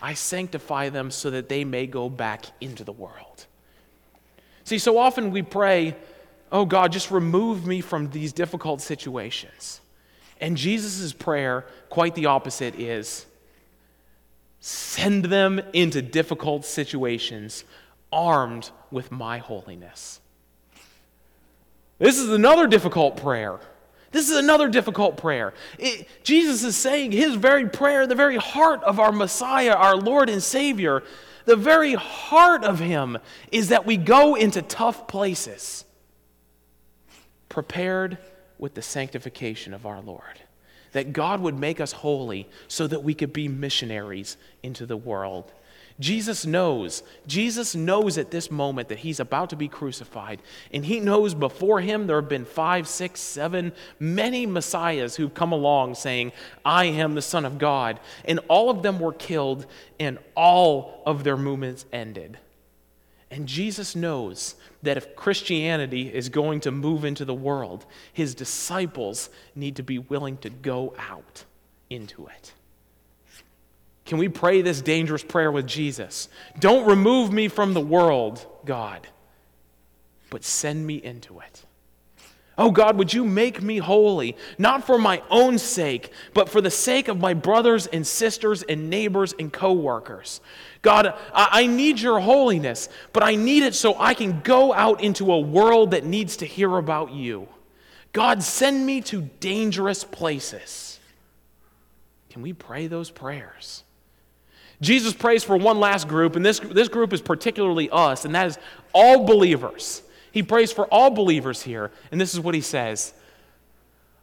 I 0.01 0.15
sanctify 0.15 0.89
them 0.89 1.11
so 1.11 1.31
that 1.31 1.49
they 1.49 1.65
may 1.65 1.87
go 1.87 2.09
back 2.09 2.47
into 2.61 2.83
the 2.83 2.93
world. 2.93 3.47
See, 4.65 4.79
so 4.79 4.99
often 4.99 5.31
we 5.31 5.43
pray, 5.43 5.97
Oh 6.51 6.67
God, 6.67 6.93
just 6.93 7.11
remove 7.11 7.67
me 7.67 7.81
from 7.81 8.11
these 8.11 8.33
difficult 8.33 8.83
situations. 8.83 9.81
And 10.43 10.57
Jesus' 10.57 11.13
prayer, 11.13 11.65
quite 11.89 12.17
the 12.17 12.27
opposite, 12.27 12.75
is 12.75 13.27
send 14.59 15.27
them 15.27 15.61
into 15.73 16.03
difficult 16.03 16.65
situations 16.65 17.65
armed 18.13 18.71
with 18.91 19.13
my 19.13 19.39
holiness. 19.39 20.21
This 22.01 22.19
is 22.19 22.31
another 22.31 22.67
difficult 22.67 23.17
prayer. 23.17 23.61
This 24.11 24.29
is 24.31 24.37
another 24.37 24.69
difficult 24.69 25.17
prayer. 25.17 25.55
It, 25.79 26.09
Jesus 26.25 26.65
is 26.65 26.77
saying 26.77 27.13
his 27.13 27.37
very 27.37 27.69
prayer, 27.69 28.09
the 28.09 28.17
very 28.17 28.37
heart 28.37 28.83
of 28.83 28.99
our 28.99 29.13
Messiah, 29.13 29.75
our 29.75 29.97
Lord 29.97 30.29
and 30.29 30.43
Savior, 30.43 31.05
the 31.45 31.57
very 31.57 31.95
heart 31.95 32.65
of 32.65 32.81
him 32.81 33.17
is 33.53 33.69
that 33.69 33.87
we 33.87 33.97
go 33.97 34.35
into 34.35 34.61
tough 34.61 35.07
places 35.07 35.85
prepared 37.49 38.19
with 38.63 38.75
the 38.75 38.81
sanctification 38.81 39.75
of 39.75 39.85
our 39.87 40.01
Lord. 40.01 40.41
That 40.93 41.13
God 41.13 41.41
would 41.41 41.59
make 41.59 41.81
us 41.81 41.91
holy 41.91 42.49
so 42.69 42.87
that 42.87 43.03
we 43.03 43.13
could 43.13 43.33
be 43.33 43.49
missionaries 43.49 44.37
into 44.63 44.87
the 44.87 44.97
world. 44.97 45.53
Jesus 45.99 46.47
knows, 46.47 47.03
Jesus 47.27 47.75
knows 47.75 48.19
at 48.19 48.31
this 48.31 48.53
moment 48.53 48.89
that 48.89 49.01
he's 49.01 49.19
about 49.19 49.51
to 49.51 49.57
be 49.57 49.67
crucified. 49.67 50.41
And 50.73 50.87
he 50.87 51.01
knows 51.01 51.35
before 51.35 51.81
him 51.81 52.07
there 52.07 52.21
have 52.21 52.29
been 52.29 52.45
five, 52.45 52.87
six, 52.87 53.21
seven, 53.21 53.73
many 53.99 54.47
messiahs 54.47 55.17
who've 55.17 55.35
come 55.35 55.51
along 55.51 55.97
saying, 55.97 56.31
I 56.65 56.85
am 56.85 57.17
the 57.17 57.21
Son 57.21 57.45
of 57.45 57.59
God. 57.59 57.99
And 58.25 58.39
all 58.47 58.71
of 58.71 58.85
them 58.85 59.01
were 59.01 59.13
killed 59.13 59.67
and 59.99 60.21
all 60.37 61.03
of 61.05 61.25
their 61.25 61.37
movements 61.37 61.85
ended. 61.93 62.39
And 63.33 63.49
Jesus 63.49 63.97
knows 63.97 64.57
that 64.83 64.99
if 64.99 65.17
Christianity 65.17 66.13
is 66.13 66.29
going 66.29 66.61
to 66.61 66.71
move 66.71 67.03
into 67.03 67.25
the 67.25 67.33
world, 67.33 67.87
his 68.13 68.35
disciples 68.35 69.31
need 69.55 69.77
to 69.77 69.83
be 69.83 69.99
willing 69.99 70.37
to 70.39 70.51
go 70.51 70.95
out 70.99 71.45
into 71.89 72.27
it. 72.27 72.53
Can 74.05 74.19
we 74.19 74.29
pray 74.29 74.61
this 74.61 74.83
dangerous 74.83 75.25
prayer 75.25 75.51
with 75.51 75.67
Jesus? 75.67 76.29
Don't 76.61 76.87
remove 76.87 77.33
me 77.33 77.49
from 77.49 77.73
the 77.73 77.81
world, 77.81 78.47
God, 78.67 79.09
but 80.29 80.45
send 80.45 80.87
me 80.87 80.97
into 80.97 81.41
it. 81.41 81.65
Oh 82.59 82.71
God, 82.71 82.99
would 82.99 83.15
you 83.15 83.25
make 83.25 83.63
me 83.63 83.79
holy, 83.79 84.37
not 84.59 84.87
for 84.87 84.99
my 84.99 85.23
own 85.31 85.59
sake, 85.59 86.13
but 86.35 86.51
for 86.51 86.61
the 86.61 86.71
sake 86.71 87.09
of 87.09 87.19
my 87.19 87.33
brothers 87.33 87.87
and 87.87 88.07
sisters 88.07 88.63
and 88.63 88.91
neighbors 88.91 89.35
and 89.39 89.53
co 89.53 89.73
workers? 89.73 90.41
God, 90.83 91.15
I 91.33 91.67
need 91.67 92.01
your 92.01 92.21
holiness, 92.21 92.89
but 93.13 93.23
I 93.23 93.37
need 93.37 93.63
it 93.63 93.75
so 93.75 93.97
I 93.99 94.15
can 94.15 94.41
go 94.41 94.75
out 94.75 95.03
into 95.03 95.33
a 95.33 95.41
world 95.41 95.93
that 95.93 96.05
needs 96.05 96.39
to 96.39 96.47
hear 96.47 96.77
about 96.77 97.13
you. 97.13 97.49
God, 98.13 98.43
send 98.43 98.85
me 98.85 99.01
to 99.03 99.23
dangerous 99.23 100.05
places. 100.05 101.01
Can 102.31 102.43
we 102.43 102.53
pray 102.53 102.87
those 102.87 103.11
prayers? 103.11 103.85
Jesus 104.83 105.15
prays 105.15 105.45
for 105.45 105.57
one 105.57 105.79
last 105.79 106.09
group, 106.09 106.35
and 106.35 106.45
this, 106.45 106.59
this 106.59 106.89
group 106.89 107.13
is 107.13 107.23
particularly 107.23 107.89
us, 107.91 108.25
and 108.25 108.35
that 108.35 108.49
is 108.49 108.59
all 108.93 109.25
believers. 109.25 110.03
He 110.33 110.43
prays 110.43 110.73
for 110.73 110.87
all 110.87 111.11
believers 111.11 111.63
here, 111.63 111.91
and 112.11 112.21
this 112.21 112.35
is 112.35 112.41
what 112.41 112.55
he 112.55 112.61
says 112.61 113.15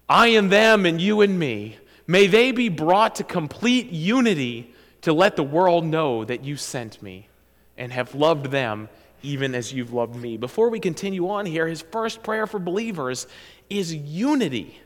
I 0.10 0.28
and 0.30 0.52
them, 0.52 0.86
and 0.86 1.00
you 1.00 1.22
and 1.22 1.40
me. 1.40 1.78
May 2.08 2.26
they 2.26 2.52
be 2.52 2.70
brought 2.70 3.16
to 3.16 3.24
complete 3.24 3.92
unity 3.92 4.74
to 5.02 5.14
let 5.14 5.36
the 5.36 5.44
world 5.44 5.86
know 5.86 6.26
that 6.26 6.44
you 6.44 6.58
sent 6.58 7.02
me 7.04 7.30
and 7.78 7.94
have 7.94 8.16
loved 8.16 8.48
them 8.48 8.90
even 9.22 9.54
as 9.54 9.72
you've 9.72 9.94
loved 9.94 10.16
me. 10.16 10.38
Before 10.38 10.70
we 10.70 10.80
continue 10.80 11.30
on 11.30 11.46
here, 11.46 11.68
his 11.68 11.82
first 11.82 12.24
prayer 12.24 12.48
for 12.48 12.60
believers 12.60 13.28
is 13.70 13.94
unity. 13.94 14.80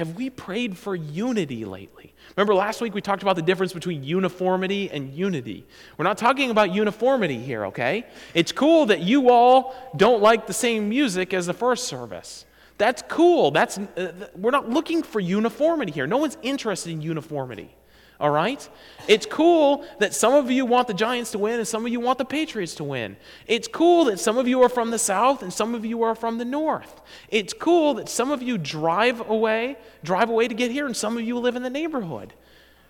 Have 0.00 0.16
we 0.16 0.30
prayed 0.30 0.78
for 0.78 0.96
unity 0.96 1.66
lately? 1.66 2.14
Remember 2.34 2.54
last 2.54 2.80
week 2.80 2.94
we 2.94 3.02
talked 3.02 3.20
about 3.20 3.36
the 3.36 3.42
difference 3.42 3.74
between 3.74 4.02
uniformity 4.02 4.90
and 4.90 5.12
unity. 5.12 5.66
We're 5.98 6.06
not 6.06 6.16
talking 6.16 6.50
about 6.50 6.72
uniformity 6.72 7.36
here, 7.36 7.66
okay? 7.66 8.06
It's 8.32 8.50
cool 8.50 8.86
that 8.86 9.00
you 9.00 9.28
all 9.28 9.74
don't 9.94 10.22
like 10.22 10.46
the 10.46 10.54
same 10.54 10.88
music 10.88 11.34
as 11.34 11.44
the 11.44 11.52
first 11.52 11.84
service. 11.84 12.46
That's 12.78 13.02
cool. 13.08 13.50
That's, 13.50 13.76
uh, 13.76 14.12
we're 14.34 14.52
not 14.52 14.70
looking 14.70 15.02
for 15.02 15.20
uniformity 15.20 15.92
here. 15.92 16.06
No 16.06 16.16
one's 16.16 16.38
interested 16.40 16.92
in 16.92 17.02
uniformity. 17.02 17.76
All 18.20 18.30
right? 18.30 18.68
It's 19.08 19.24
cool 19.24 19.86
that 19.98 20.14
some 20.14 20.34
of 20.34 20.50
you 20.50 20.66
want 20.66 20.86
the 20.88 20.94
Giants 20.94 21.30
to 21.30 21.38
win 21.38 21.58
and 21.58 21.66
some 21.66 21.86
of 21.86 21.90
you 21.90 22.00
want 22.00 22.18
the 22.18 22.24
Patriots 22.24 22.74
to 22.76 22.84
win. 22.84 23.16
It's 23.46 23.66
cool 23.66 24.04
that 24.04 24.20
some 24.20 24.36
of 24.36 24.46
you 24.46 24.62
are 24.62 24.68
from 24.68 24.90
the 24.90 24.98
South 24.98 25.42
and 25.42 25.50
some 25.50 25.74
of 25.74 25.86
you 25.86 26.02
are 26.02 26.14
from 26.14 26.36
the 26.36 26.44
North. 26.44 27.00
It's 27.30 27.54
cool 27.54 27.94
that 27.94 28.10
some 28.10 28.30
of 28.30 28.42
you 28.42 28.58
drive 28.58 29.28
away, 29.28 29.78
drive 30.04 30.28
away 30.28 30.48
to 30.48 30.54
get 30.54 30.70
here 30.70 30.84
and 30.84 30.94
some 30.94 31.16
of 31.16 31.24
you 31.24 31.38
live 31.38 31.56
in 31.56 31.62
the 31.62 31.70
neighborhood. 31.70 32.34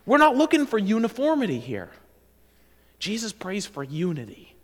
We're 0.04 0.18
not 0.18 0.36
looking 0.36 0.66
for 0.66 0.78
uniformity 0.78 1.60
here. 1.60 1.90
Jesus 2.98 3.32
prays 3.32 3.64
for 3.64 3.84
unity 3.84 4.56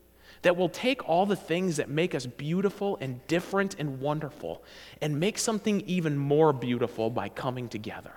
that 0.42 0.56
will 0.56 0.68
take 0.68 1.08
all 1.08 1.26
the 1.26 1.36
things 1.36 1.76
that 1.76 1.88
make 1.88 2.14
us 2.14 2.26
beautiful 2.26 2.98
and 3.00 3.24
different 3.28 3.76
and 3.78 4.00
wonderful 4.00 4.64
and 5.00 5.20
make 5.20 5.38
something 5.38 5.80
even 5.82 6.18
more 6.18 6.52
beautiful 6.52 7.08
by 7.08 7.28
coming 7.28 7.68
together. 7.68 8.12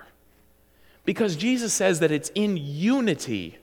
Because 1.04 1.36
Jesus 1.36 1.72
says 1.72 2.00
that 2.00 2.12
it's 2.12 2.30
in 2.34 2.56
unity 2.56 3.58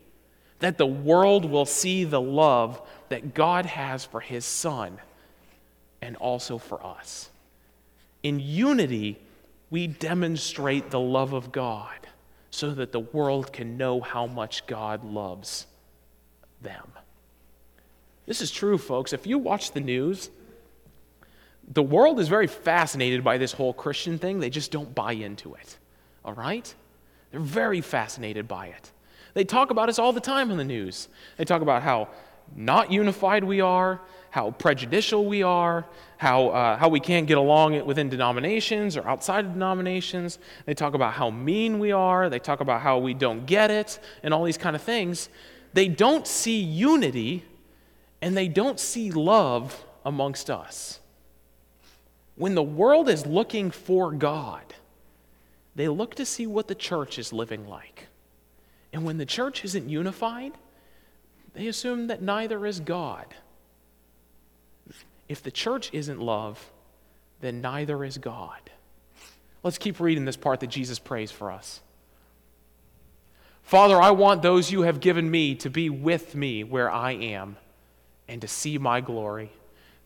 that 0.60 0.78
the 0.78 0.88
world 0.88 1.46
will 1.46 1.66
see 1.66 2.04
the 2.04 2.22
love 2.22 2.82
that 3.10 3.34
God 3.34 3.66
has 3.66 4.04
for 4.04 4.20
his 4.20 4.46
Son 4.46 5.00
and 6.02 6.16
also 6.18 6.58
for 6.58 6.84
us. 6.86 7.30
In 8.24 8.40
unity, 8.40 9.20
we 9.70 9.88
demonstrate 9.88 10.90
the 10.90 11.00
love 11.00 11.34
of 11.34 11.52
God 11.52 11.96
so 12.50 12.72
that 12.72 12.92
the 12.92 13.00
world 13.00 13.54
can 13.54 13.78
know 13.78 14.02
how 14.02 14.26
much 14.26 14.66
God 14.66 15.04
loves 15.04 15.68
them. 16.62 16.92
This 18.26 18.42
is 18.42 18.52
true, 18.52 18.78
folks. 18.78 19.14
If 19.14 19.28
you 19.28 19.38
watch 19.38 19.72
the 19.72 19.80
news, 19.80 20.30
the 21.68 21.84
world 21.84 22.20
is 22.20 22.28
very 22.28 22.48
fascinated 22.48 23.24
by 23.24 23.38
this 23.38 23.52
whole 23.52 23.74
Christian 23.74 24.18
thing. 24.18 24.40
They 24.40 24.50
just 24.50 24.72
don't 24.72 24.94
buy 24.96 25.14
into 25.14 25.54
it. 25.54 25.78
All 26.26 26.34
right? 26.34 26.74
They're 27.32 27.40
very 27.40 27.82
fascinated 27.82 28.48
by 28.48 28.68
it. 28.68 28.92
They 29.34 29.44
talk 29.44 29.70
about 29.70 29.90
us 29.90 30.00
all 30.00 30.14
the 30.14 30.20
time 30.20 30.52
on 30.52 30.58
the 30.58 30.64
news. 30.64 31.10
They 31.38 31.46
talk 31.46 31.62
about 31.62 31.84
how 31.84 32.10
not 32.56 32.92
unified 32.92 33.44
we 33.44 33.62
are, 33.62 34.02
how 34.30 34.52
prejudicial 34.52 35.26
we 35.26 35.44
are, 35.44 35.86
how, 36.18 36.50
uh, 36.50 36.78
how 36.78 36.90
we 36.90 37.00
can't 37.00 37.28
get 37.28 37.38
along 37.38 37.86
within 37.86 38.10
denominations 38.10 38.98
or 38.98 39.08
outside 39.08 39.46
of 39.46 39.54
denominations. 39.54 40.40
They 40.66 40.74
talk 40.74 40.94
about 40.94 41.14
how 41.14 41.30
mean 41.30 41.80
we 41.80 41.92
are. 41.92 42.30
They 42.30 42.40
talk 42.40 42.60
about 42.60 42.82
how 42.82 42.98
we 43.00 43.14
don't 43.14 43.46
get 43.46 43.72
it 43.72 44.00
and 44.24 44.34
all 44.34 44.44
these 44.44 44.58
kind 44.58 44.76
of 44.76 44.82
things. 44.82 45.30
They 45.74 45.88
don't 45.88 46.26
see 46.26 46.60
unity 46.60 47.46
and 48.22 48.36
they 48.36 48.48
don't 48.48 48.80
see 48.80 49.12
love 49.12 49.86
amongst 50.06 50.50
us. 50.50 51.00
When 52.36 52.56
the 52.56 52.64
world 52.64 53.10
is 53.10 53.26
looking 53.26 53.72
for 53.72 54.12
God, 54.12 54.74
they 55.78 55.88
look 55.88 56.16
to 56.16 56.26
see 56.26 56.48
what 56.48 56.68
the 56.68 56.76
church 56.76 57.20
is 57.20 57.32
living 57.32 57.68
like. 57.68 58.08
And 58.92 59.06
when 59.06 59.20
the 59.20 59.28
church 59.28 59.64
isn't 59.64 59.88
unified, 59.88 60.54
they 61.54 61.68
assume 61.68 62.08
that 62.08 62.20
neither 62.20 62.66
is 62.66 62.80
God. 62.80 63.28
If 65.30 65.44
the 65.44 65.52
church 65.52 65.92
isn't 65.94 66.20
love, 66.20 66.72
then 67.42 67.62
neither 67.62 68.04
is 68.04 68.18
God. 68.18 68.60
Let's 69.62 69.78
keep 69.78 70.00
reading 70.00 70.26
this 70.26 70.36
part 70.36 70.62
that 70.62 70.72
Jesus 70.72 70.98
prays 70.98 71.30
for 71.30 71.52
us. 71.52 71.82
Father, 73.62 74.02
I 74.02 74.12
want 74.12 74.42
those 74.42 74.72
you 74.72 74.82
have 74.82 75.00
given 75.00 75.30
me 75.30 75.54
to 75.56 75.70
be 75.70 75.92
with 75.92 76.34
me 76.34 76.64
where 76.64 76.90
I 76.90 77.12
am 77.12 77.56
and 78.28 78.42
to 78.42 78.48
see 78.48 78.80
my 78.80 79.00
glory, 79.00 79.52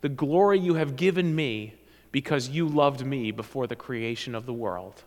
the 0.02 0.10
glory 0.10 0.60
you 0.60 0.74
have 0.74 0.98
given 0.98 1.34
me 1.34 1.76
because 2.12 2.50
you 2.50 2.68
loved 2.68 3.06
me 3.06 3.32
before 3.32 3.68
the 3.68 3.76
creation 3.78 4.36
of 4.36 4.46
the 4.46 4.54
world. 4.54 5.04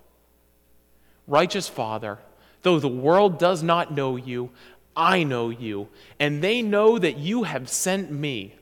Righteous 1.26 1.68
Father, 1.68 2.18
though 2.62 2.78
the 2.78 2.88
world 2.88 3.38
does 3.38 3.62
not 3.62 3.92
know 3.92 4.16
you, 4.16 4.50
I 4.96 5.24
know 5.24 5.50
you, 5.50 5.88
and 6.20 6.42
they 6.42 6.62
know 6.62 6.98
that 6.98 7.16
you 7.18 7.42
have 7.44 7.68
sent 7.68 8.10
me. 8.10 8.54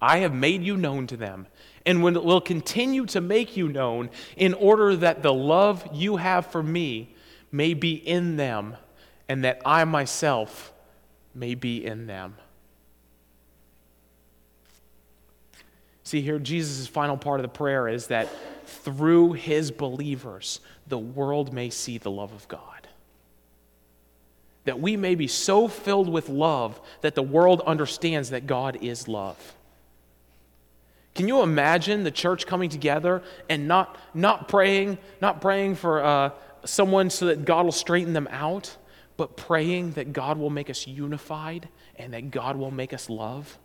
I 0.00 0.18
have 0.18 0.32
made 0.32 0.62
you 0.62 0.76
known 0.76 1.06
to 1.08 1.16
them, 1.16 1.46
and 1.86 2.02
will 2.02 2.40
continue 2.40 3.06
to 3.06 3.20
make 3.20 3.56
you 3.56 3.68
known 3.68 4.10
in 4.36 4.54
order 4.54 4.96
that 4.96 5.22
the 5.22 5.32
love 5.32 5.86
you 5.92 6.16
have 6.16 6.46
for 6.46 6.62
me 6.62 7.14
may 7.52 7.74
be 7.74 7.94
in 7.94 8.36
them, 8.36 8.76
and 9.28 9.44
that 9.44 9.60
I 9.64 9.84
myself 9.84 10.72
may 11.34 11.54
be 11.54 11.84
in 11.84 12.06
them. 12.06 12.36
See, 16.02 16.22
here, 16.22 16.40
Jesus' 16.40 16.88
final 16.88 17.16
part 17.16 17.38
of 17.38 17.42
the 17.42 17.48
prayer 17.48 17.86
is 17.86 18.08
that 18.08 18.28
through 18.66 19.34
his 19.34 19.70
believers, 19.70 20.58
the 20.90 20.98
world 20.98 21.52
may 21.52 21.70
see 21.70 21.96
the 21.96 22.10
love 22.10 22.32
of 22.32 22.46
God. 22.48 22.88
That 24.64 24.80
we 24.80 24.96
may 24.96 25.14
be 25.14 25.26
so 25.26 25.68
filled 25.68 26.08
with 26.08 26.28
love 26.28 26.78
that 27.00 27.14
the 27.14 27.22
world 27.22 27.62
understands 27.62 28.30
that 28.30 28.46
God 28.46 28.78
is 28.82 29.08
love. 29.08 29.54
Can 31.14 31.26
you 31.26 31.42
imagine 31.42 32.04
the 32.04 32.10
church 32.10 32.46
coming 32.46 32.68
together 32.68 33.22
and 33.48 33.66
not, 33.66 33.96
not 34.14 34.48
praying, 34.48 34.98
not 35.20 35.40
praying 35.40 35.76
for 35.76 36.04
uh, 36.04 36.30
someone 36.64 37.10
so 37.10 37.26
that 37.26 37.44
God 37.44 37.64
will 37.64 37.72
straighten 37.72 38.12
them 38.12 38.28
out, 38.30 38.76
but 39.16 39.36
praying 39.36 39.92
that 39.92 40.12
God 40.12 40.38
will 40.38 40.50
make 40.50 40.70
us 40.70 40.86
unified 40.86 41.68
and 41.96 42.12
that 42.14 42.30
God 42.30 42.56
will 42.56 42.70
make 42.70 42.92
us 42.92 43.10
love? 43.10 43.58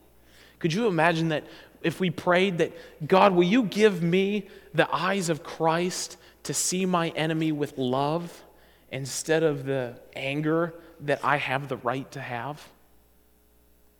Could 0.59 0.73
you 0.73 0.87
imagine 0.87 1.29
that 1.29 1.43
if 1.83 1.99
we 1.99 2.09
prayed 2.09 2.57
that, 2.57 2.73
God, 3.07 3.33
will 3.33 3.43
you 3.43 3.63
give 3.63 4.01
me 4.01 4.47
the 4.73 4.93
eyes 4.93 5.29
of 5.29 5.43
Christ 5.43 6.17
to 6.45 6.53
see 6.53 6.85
my 6.85 7.09
enemy 7.09 7.51
with 7.51 7.77
love 7.77 8.43
instead 8.91 9.43
of 9.43 9.65
the 9.65 9.99
anger 10.15 10.73
that 11.01 11.19
I 11.23 11.37
have 11.37 11.67
the 11.67 11.77
right 11.77 12.09
to 12.11 12.21
have? 12.21 12.65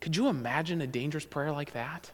Could 0.00 0.16
you 0.16 0.28
imagine 0.28 0.80
a 0.80 0.86
dangerous 0.86 1.24
prayer 1.24 1.52
like 1.52 1.72
that? 1.72 2.10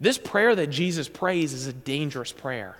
This 0.00 0.18
prayer 0.18 0.54
that 0.54 0.68
Jesus 0.68 1.08
prays 1.08 1.52
is 1.52 1.66
a 1.66 1.72
dangerous 1.72 2.32
prayer. 2.32 2.76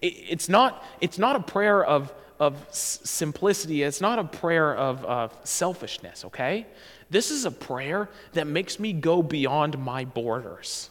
it's, 0.00 0.48
not, 0.48 0.84
it's 1.00 1.18
not 1.18 1.36
a 1.36 1.40
prayer 1.40 1.84
of, 1.84 2.12
of 2.40 2.56
simplicity, 2.72 3.82
it's 3.82 4.00
not 4.00 4.18
a 4.18 4.24
prayer 4.24 4.74
of 4.74 5.04
uh, 5.04 5.28
selfishness, 5.44 6.24
okay? 6.24 6.66
This 7.10 7.30
is 7.30 7.44
a 7.44 7.50
prayer 7.50 8.08
that 8.32 8.46
makes 8.46 8.80
me 8.80 8.92
go 8.92 9.22
beyond 9.22 9.78
my 9.78 10.04
borders. 10.04 10.90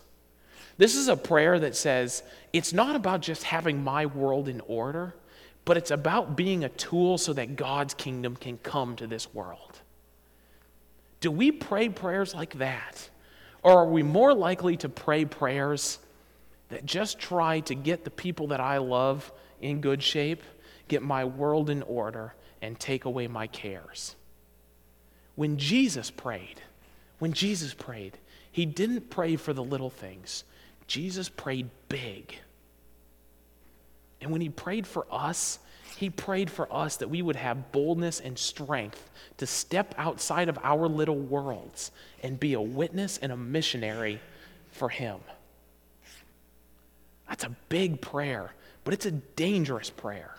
This 0.77 0.95
is 0.95 1.09
a 1.09 1.17
prayer 1.17 1.59
that 1.59 1.75
says 1.75 2.23
it's 2.53 2.73
not 2.73 2.95
about 2.95 3.21
just 3.21 3.43
having 3.43 3.83
my 3.83 4.05
world 4.05 4.47
in 4.47 4.61
order, 4.61 5.13
but 5.65 5.77
it's 5.77 5.91
about 5.91 6.35
being 6.35 6.63
a 6.63 6.69
tool 6.69 7.17
so 7.17 7.33
that 7.33 7.55
God's 7.55 7.93
kingdom 7.93 8.35
can 8.35 8.57
come 8.57 8.95
to 8.95 9.07
this 9.07 9.33
world. 9.33 9.81
Do 11.19 11.31
we 11.31 11.51
pray 11.51 11.89
prayers 11.89 12.33
like 12.33 12.55
that? 12.55 13.09
Or 13.63 13.79
are 13.79 13.87
we 13.87 14.01
more 14.01 14.33
likely 14.33 14.75
to 14.77 14.89
pray 14.89 15.25
prayers 15.25 15.99
that 16.69 16.85
just 16.85 17.19
try 17.19 17.59
to 17.61 17.75
get 17.75 18.03
the 18.03 18.09
people 18.09 18.47
that 18.47 18.59
I 18.59 18.79
love 18.79 19.31
in 19.61 19.81
good 19.81 20.01
shape, 20.01 20.41
get 20.87 21.03
my 21.03 21.25
world 21.25 21.69
in 21.69 21.83
order, 21.83 22.33
and 22.61 22.79
take 22.79 23.05
away 23.05 23.27
my 23.27 23.45
cares? 23.45 24.15
When 25.35 25.57
Jesus 25.57 26.09
prayed, 26.09 26.59
when 27.19 27.33
Jesus 27.33 27.73
prayed, 27.73 28.17
he 28.51 28.65
didn't 28.65 29.09
pray 29.11 29.35
for 29.35 29.53
the 29.53 29.63
little 29.63 29.91
things. 29.91 30.43
Jesus 30.87 31.29
prayed 31.29 31.69
big. 31.87 32.35
And 34.21 34.31
when 34.31 34.41
he 34.41 34.49
prayed 34.49 34.85
for 34.85 35.05
us, 35.11 35.59
he 35.97 36.09
prayed 36.09 36.49
for 36.49 36.71
us 36.73 36.97
that 36.97 37.09
we 37.09 37.21
would 37.21 37.35
have 37.35 37.71
boldness 37.71 38.19
and 38.19 38.37
strength 38.37 39.09
to 39.37 39.45
step 39.45 39.93
outside 39.97 40.49
of 40.49 40.57
our 40.63 40.87
little 40.87 41.17
worlds 41.17 41.91
and 42.23 42.39
be 42.39 42.53
a 42.53 42.61
witness 42.61 43.17
and 43.17 43.31
a 43.31 43.37
missionary 43.37 44.19
for 44.71 44.89
him. 44.89 45.19
That's 47.27 47.43
a 47.43 47.55
big 47.69 48.01
prayer, 48.01 48.53
but 48.83 48.93
it's 48.93 49.05
a 49.05 49.11
dangerous 49.11 49.89
prayer. 49.89 50.35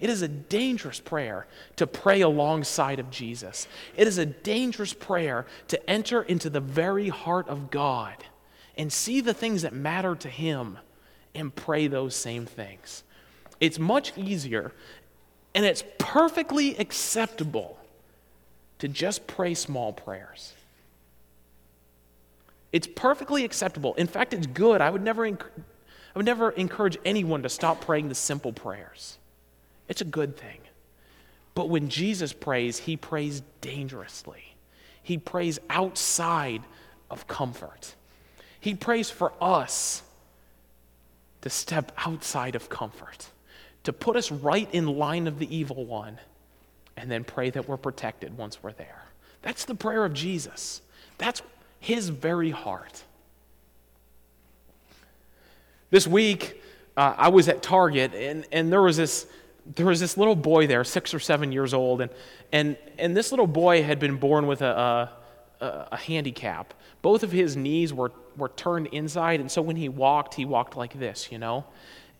It 0.00 0.10
is 0.10 0.22
a 0.22 0.28
dangerous 0.28 1.00
prayer 1.00 1.46
to 1.76 1.86
pray 1.86 2.20
alongside 2.20 2.98
of 2.98 3.10
Jesus. 3.10 3.68
It 3.96 4.06
is 4.06 4.18
a 4.18 4.26
dangerous 4.26 4.92
prayer 4.92 5.46
to 5.68 5.90
enter 5.90 6.22
into 6.22 6.50
the 6.50 6.60
very 6.60 7.08
heart 7.08 7.48
of 7.48 7.70
God 7.70 8.16
and 8.76 8.92
see 8.92 9.20
the 9.20 9.32
things 9.32 9.62
that 9.62 9.72
matter 9.72 10.14
to 10.16 10.28
Him 10.28 10.78
and 11.34 11.54
pray 11.54 11.86
those 11.86 12.14
same 12.16 12.46
things. 12.46 13.04
It's 13.60 13.78
much 13.78 14.16
easier 14.16 14.72
and 15.54 15.64
it's 15.64 15.84
perfectly 15.98 16.76
acceptable 16.76 17.78
to 18.78 18.88
just 18.88 19.26
pray 19.26 19.54
small 19.54 19.92
prayers. 19.92 20.52
It's 22.72 22.88
perfectly 22.88 23.44
acceptable. 23.44 23.94
In 23.94 24.08
fact, 24.08 24.34
it's 24.34 24.48
good. 24.48 24.80
I 24.80 24.90
would 24.90 25.02
never, 25.02 25.24
I 25.26 25.32
would 26.16 26.26
never 26.26 26.50
encourage 26.50 26.98
anyone 27.04 27.42
to 27.44 27.48
stop 27.48 27.80
praying 27.80 28.08
the 28.08 28.16
simple 28.16 28.52
prayers. 28.52 29.18
It's 29.88 30.00
a 30.00 30.04
good 30.04 30.36
thing. 30.36 30.58
But 31.54 31.68
when 31.68 31.88
Jesus 31.88 32.32
prays, 32.32 32.78
he 32.78 32.96
prays 32.96 33.42
dangerously. 33.60 34.56
He 35.02 35.18
prays 35.18 35.60
outside 35.70 36.62
of 37.10 37.28
comfort. 37.28 37.94
He 38.58 38.74
prays 38.74 39.08
for 39.08 39.32
us 39.40 40.02
to 41.42 41.50
step 41.50 41.92
outside 41.98 42.56
of 42.56 42.68
comfort, 42.68 43.28
to 43.84 43.92
put 43.92 44.16
us 44.16 44.32
right 44.32 44.68
in 44.72 44.86
line 44.86 45.26
of 45.26 45.38
the 45.38 45.54
evil 45.54 45.84
one, 45.84 46.18
and 46.96 47.10
then 47.10 47.24
pray 47.24 47.50
that 47.50 47.68
we're 47.68 47.76
protected 47.76 48.36
once 48.36 48.62
we're 48.62 48.72
there. 48.72 49.04
That's 49.42 49.64
the 49.64 49.74
prayer 49.74 50.04
of 50.04 50.14
Jesus. 50.14 50.80
That's 51.18 51.42
his 51.80 52.08
very 52.08 52.50
heart. 52.50 53.04
This 55.90 56.06
week, 56.06 56.60
uh, 56.96 57.14
I 57.16 57.28
was 57.28 57.48
at 57.48 57.62
Target, 57.62 58.14
and, 58.14 58.46
and 58.50 58.72
there 58.72 58.82
was 58.82 58.96
this 58.96 59.26
there 59.76 59.86
was 59.86 60.00
this 60.00 60.16
little 60.16 60.36
boy 60.36 60.66
there, 60.66 60.84
six 60.84 61.14
or 61.14 61.18
seven 61.18 61.50
years 61.50 61.72
old, 61.72 62.00
and, 62.00 62.10
and, 62.52 62.76
and 62.98 63.16
this 63.16 63.32
little 63.32 63.46
boy 63.46 63.82
had 63.82 63.98
been 63.98 64.16
born 64.16 64.46
with 64.46 64.60
a, 64.60 65.10
a, 65.60 65.88
a 65.92 65.96
handicap. 65.96 66.74
Both 67.00 67.22
of 67.22 67.32
his 67.32 67.56
knees 67.56 67.92
were, 67.94 68.12
were 68.36 68.50
turned 68.50 68.88
inside, 68.88 69.40
and 69.40 69.50
so 69.50 69.62
when 69.62 69.76
he 69.76 69.88
walked, 69.88 70.34
he 70.34 70.44
walked 70.44 70.76
like 70.76 70.98
this, 70.98 71.32
you 71.32 71.38
know? 71.38 71.64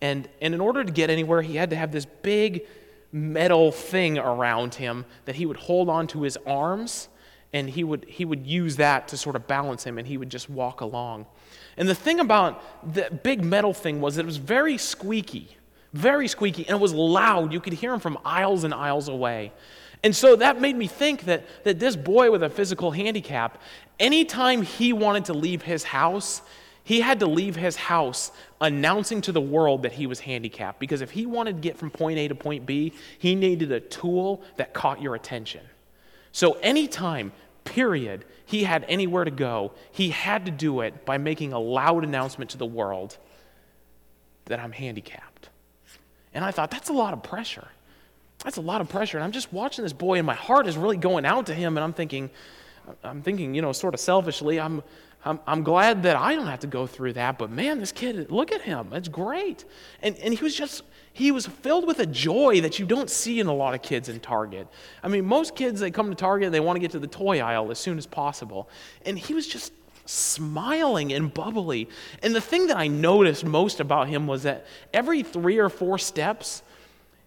And, 0.01 0.27
and 0.41 0.53
in 0.53 0.61
order 0.61 0.83
to 0.83 0.91
get 0.91 1.09
anywhere, 1.09 1.41
he 1.41 1.55
had 1.55 1.69
to 1.71 1.75
have 1.75 1.91
this 1.91 2.05
big 2.05 2.65
metal 3.11 3.71
thing 3.71 4.17
around 4.17 4.75
him 4.75 5.05
that 5.25 5.35
he 5.35 5.45
would 5.45 5.57
hold 5.57 5.89
onto 5.89 6.21
his 6.21 6.37
arms, 6.45 7.07
and 7.53 7.69
he 7.69 7.83
would, 7.83 8.05
he 8.05 8.25
would 8.25 8.45
use 8.45 8.75
that 8.75 9.07
to 9.09 9.17
sort 9.17 9.35
of 9.35 9.47
balance 9.47 9.83
him, 9.83 9.97
and 9.97 10.07
he 10.07 10.17
would 10.17 10.29
just 10.29 10.49
walk 10.49 10.81
along. 10.81 11.25
And 11.77 11.87
the 11.87 11.95
thing 11.95 12.19
about 12.19 12.93
the 12.93 13.09
big 13.23 13.43
metal 13.43 13.73
thing 13.73 14.01
was 14.01 14.15
that 14.15 14.23
it 14.23 14.25
was 14.25 14.37
very 14.37 14.77
squeaky 14.77 15.57
very 15.95 16.27
squeaky, 16.27 16.67
and 16.67 16.75
it 16.75 16.81
was 16.81 16.93
loud. 16.93 17.53
You 17.53 17.61
could 17.61 17.71
hear 17.71 17.93
him 17.93 18.01
from 18.01 18.17
aisles 18.25 18.65
and 18.65 18.73
aisles 18.73 19.07
away. 19.07 19.53
And 20.03 20.13
so 20.13 20.35
that 20.35 20.59
made 20.59 20.75
me 20.75 20.87
think 20.87 21.23
that, 21.23 21.45
that 21.63 21.79
this 21.79 21.95
boy 21.95 22.29
with 22.31 22.43
a 22.43 22.49
physical 22.49 22.91
handicap, 22.91 23.61
anytime 23.97 24.61
he 24.61 24.91
wanted 24.91 25.25
to 25.25 25.33
leave 25.33 25.61
his 25.61 25.85
house, 25.85 26.41
he 26.85 27.01
had 27.01 27.19
to 27.19 27.25
leave 27.25 27.55
his 27.55 27.75
house 27.75 28.31
announcing 28.61 29.19
to 29.21 29.31
the 29.31 29.41
world 29.41 29.81
that 29.83 29.91
he 29.91 30.05
was 30.05 30.19
handicapped. 30.19 30.79
Because 30.79 31.01
if 31.01 31.09
he 31.09 31.25
wanted 31.25 31.55
to 31.55 31.61
get 31.61 31.77
from 31.77 31.89
point 31.89 32.19
A 32.19 32.27
to 32.27 32.35
point 32.35 32.67
B, 32.67 32.93
he 33.17 33.33
needed 33.33 33.71
a 33.71 33.79
tool 33.79 34.43
that 34.57 34.73
caught 34.73 35.01
your 35.01 35.15
attention. 35.15 35.61
So 36.31 36.53
anytime, 36.61 37.31
period, 37.63 38.23
he 38.45 38.65
had 38.65 38.85
anywhere 38.87 39.25
to 39.25 39.31
go, 39.31 39.71
he 39.91 40.11
had 40.11 40.45
to 40.45 40.51
do 40.51 40.81
it 40.81 41.05
by 41.05 41.17
making 41.17 41.53
a 41.53 41.59
loud 41.59 42.03
announcement 42.03 42.51
to 42.51 42.57
the 42.57 42.67
world 42.67 43.17
that 44.45 44.59
I'm 44.59 44.71
handicapped. 44.71 45.49
And 46.35 46.45
I 46.45 46.51
thought, 46.51 46.69
that's 46.69 46.89
a 46.89 46.93
lot 46.93 47.13
of 47.13 47.23
pressure. 47.23 47.67
That's 48.43 48.57
a 48.57 48.61
lot 48.61 48.81
of 48.81 48.89
pressure. 48.89 49.17
And 49.17 49.23
I'm 49.23 49.31
just 49.31 49.51
watching 49.51 49.81
this 49.81 49.93
boy, 49.93 50.19
and 50.19 50.27
my 50.27 50.35
heart 50.35 50.67
is 50.67 50.77
really 50.77 50.97
going 50.97 51.25
out 51.25 51.47
to 51.47 51.55
him. 51.55 51.77
And 51.77 51.83
I'm 51.83 51.93
thinking, 51.93 52.29
I'm 53.03 53.23
thinking, 53.23 53.55
you 53.55 53.63
know, 53.63 53.71
sort 53.71 53.95
of 53.95 53.99
selfishly, 53.99 54.59
I'm, 54.59 54.83
I'm, 55.25 55.39
I'm 55.47 55.63
glad 55.63 56.03
that 56.03 56.15
I 56.15 56.35
don't 56.35 56.45
have 56.45 56.59
to 56.59 56.67
go 56.67 56.85
through 56.85 57.13
that. 57.13 57.39
But 57.39 57.49
man, 57.49 57.79
this 57.79 57.91
kid, 57.91 58.31
look 58.31 58.51
at 58.51 58.61
him. 58.61 58.89
It's 58.93 59.07
great. 59.07 59.65
And, 60.01 60.15
and 60.17 60.33
he 60.33 60.43
was 60.43 60.55
just, 60.55 60.83
he 61.13 61.31
was 61.31 61.47
filled 61.47 61.87
with 61.87 61.99
a 61.99 62.05
joy 62.05 62.61
that 62.61 62.77
you 62.77 62.85
don't 62.85 63.09
see 63.09 63.39
in 63.39 63.47
a 63.47 63.53
lot 63.53 63.73
of 63.73 63.81
kids 63.81 64.07
in 64.07 64.19
Target. 64.19 64.67
I 65.01 65.07
mean, 65.07 65.25
most 65.25 65.55
kids, 65.55 65.79
they 65.79 65.89
come 65.89 66.09
to 66.09 66.15
Target, 66.15 66.51
they 66.51 66.59
want 66.59 66.75
to 66.75 66.79
get 66.79 66.91
to 66.91 66.99
the 66.99 67.07
toy 67.07 67.39
aisle 67.39 67.71
as 67.71 67.79
soon 67.79 67.97
as 67.97 68.05
possible. 68.05 68.69
And 69.05 69.17
he 69.17 69.33
was 69.33 69.47
just 69.47 69.73
smiling 70.05 71.11
and 71.11 71.33
bubbly. 71.33 71.89
And 72.21 72.35
the 72.35 72.41
thing 72.41 72.67
that 72.67 72.77
I 72.77 72.87
noticed 72.87 73.43
most 73.43 73.79
about 73.79 74.07
him 74.07 74.27
was 74.27 74.43
that 74.43 74.67
every 74.93 75.23
three 75.23 75.57
or 75.57 75.69
four 75.69 75.97
steps, 75.97 76.61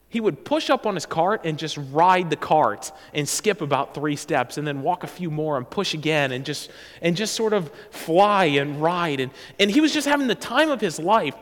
he 0.09 0.21
would 0.21 0.45
push 0.45 0.71
up 0.71 0.87
on 0.87 0.95
his 0.95 1.05
cart 1.05 1.43
and 1.45 1.59
just 1.59 1.79
ride 1.91 2.31
the 2.31 2.37
cart 2.37 2.93
and 3.13 3.29
skip 3.29 3.61
about 3.61 3.95
three 3.95 4.17
steps 4.17 4.57
and 4.57 4.67
then 4.67 4.83
walk 4.83 5.05
a 5.05 5.07
few 5.07 5.31
more 5.31 5.57
and 5.57 5.69
push 5.69 5.93
again 5.93 6.33
and 6.33 6.45
just 6.47 6.71
and 7.03 7.17
just 7.17 7.35
sort 7.35 7.53
of 7.53 7.71
fly 7.91 8.47
and 8.47 8.81
ride. 8.81 9.21
And, 9.21 9.33
and 9.59 9.71
he 9.71 9.81
was 9.81 9.93
just 9.93 10.09
having 10.09 10.27
the 10.27 10.35
time 10.35 10.71
of 10.71 10.81
his 10.81 10.99
life 10.99 11.35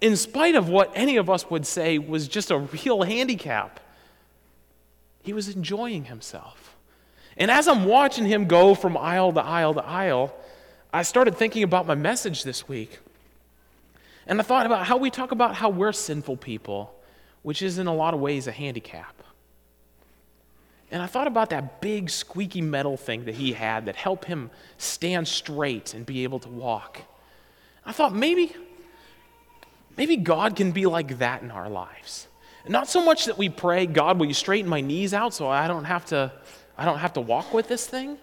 in 0.00 0.16
spite 0.16 0.54
of 0.54 0.68
what 0.68 0.92
any 0.94 1.16
of 1.16 1.30
us 1.30 1.48
would 1.50 1.66
say 1.66 1.98
was 1.98 2.28
just 2.28 2.50
a 2.50 2.58
real 2.58 3.02
handicap. 3.02 3.80
He 5.22 5.32
was 5.32 5.48
enjoying 5.48 6.04
himself. 6.04 6.76
And 7.36 7.50
as 7.50 7.68
i'm 7.68 7.84
watching 7.84 8.26
him 8.26 8.46
go 8.46 8.74
from 8.74 8.96
aisle 8.98 9.32
to 9.32 9.40
aisle 9.42 9.74
to 9.74 9.84
aisle 9.84 10.34
I 10.92 11.02
started 11.02 11.36
thinking 11.36 11.62
about 11.62 11.86
my 11.86 11.94
message 11.94 12.42
this 12.42 12.68
week. 12.68 12.98
And 14.26 14.40
I 14.40 14.42
thought 14.42 14.66
about 14.66 14.86
how 14.86 14.96
we 14.96 15.10
talk 15.10 15.30
about 15.30 15.54
how 15.54 15.70
we're 15.70 15.92
sinful 15.92 16.36
people, 16.36 16.92
which 17.42 17.62
is 17.62 17.78
in 17.78 17.86
a 17.86 17.94
lot 17.94 18.14
of 18.14 18.20
ways 18.20 18.46
a 18.46 18.52
handicap. 18.52 19.22
And 20.90 21.00
I 21.00 21.06
thought 21.06 21.28
about 21.28 21.50
that 21.50 21.80
big 21.80 22.10
squeaky 22.10 22.60
metal 22.60 22.96
thing 22.96 23.24
that 23.26 23.36
he 23.36 23.52
had 23.52 23.86
that 23.86 23.96
helped 23.96 24.24
him 24.24 24.50
stand 24.76 25.28
straight 25.28 25.94
and 25.94 26.04
be 26.04 26.24
able 26.24 26.40
to 26.40 26.48
walk. 26.48 27.02
I 27.86 27.92
thought 27.92 28.14
maybe 28.14 28.54
maybe 29.96 30.16
God 30.16 30.56
can 30.56 30.72
be 30.72 30.86
like 30.86 31.18
that 31.18 31.42
in 31.42 31.50
our 31.50 31.68
lives. 31.68 32.26
Not 32.68 32.88
so 32.88 33.04
much 33.04 33.24
that 33.26 33.38
we 33.38 33.48
pray, 33.48 33.86
God, 33.86 34.18
will 34.18 34.26
you 34.26 34.34
straighten 34.34 34.68
my 34.68 34.80
knees 34.80 35.14
out 35.14 35.32
so 35.32 35.48
I 35.48 35.68
don't 35.68 35.84
have 35.84 36.04
to 36.06 36.32
I 36.76 36.84
don't 36.84 36.98
have 36.98 37.12
to 37.14 37.20
walk 37.20 37.54
with 37.54 37.68
this 37.68 37.86
thing? 37.86 38.18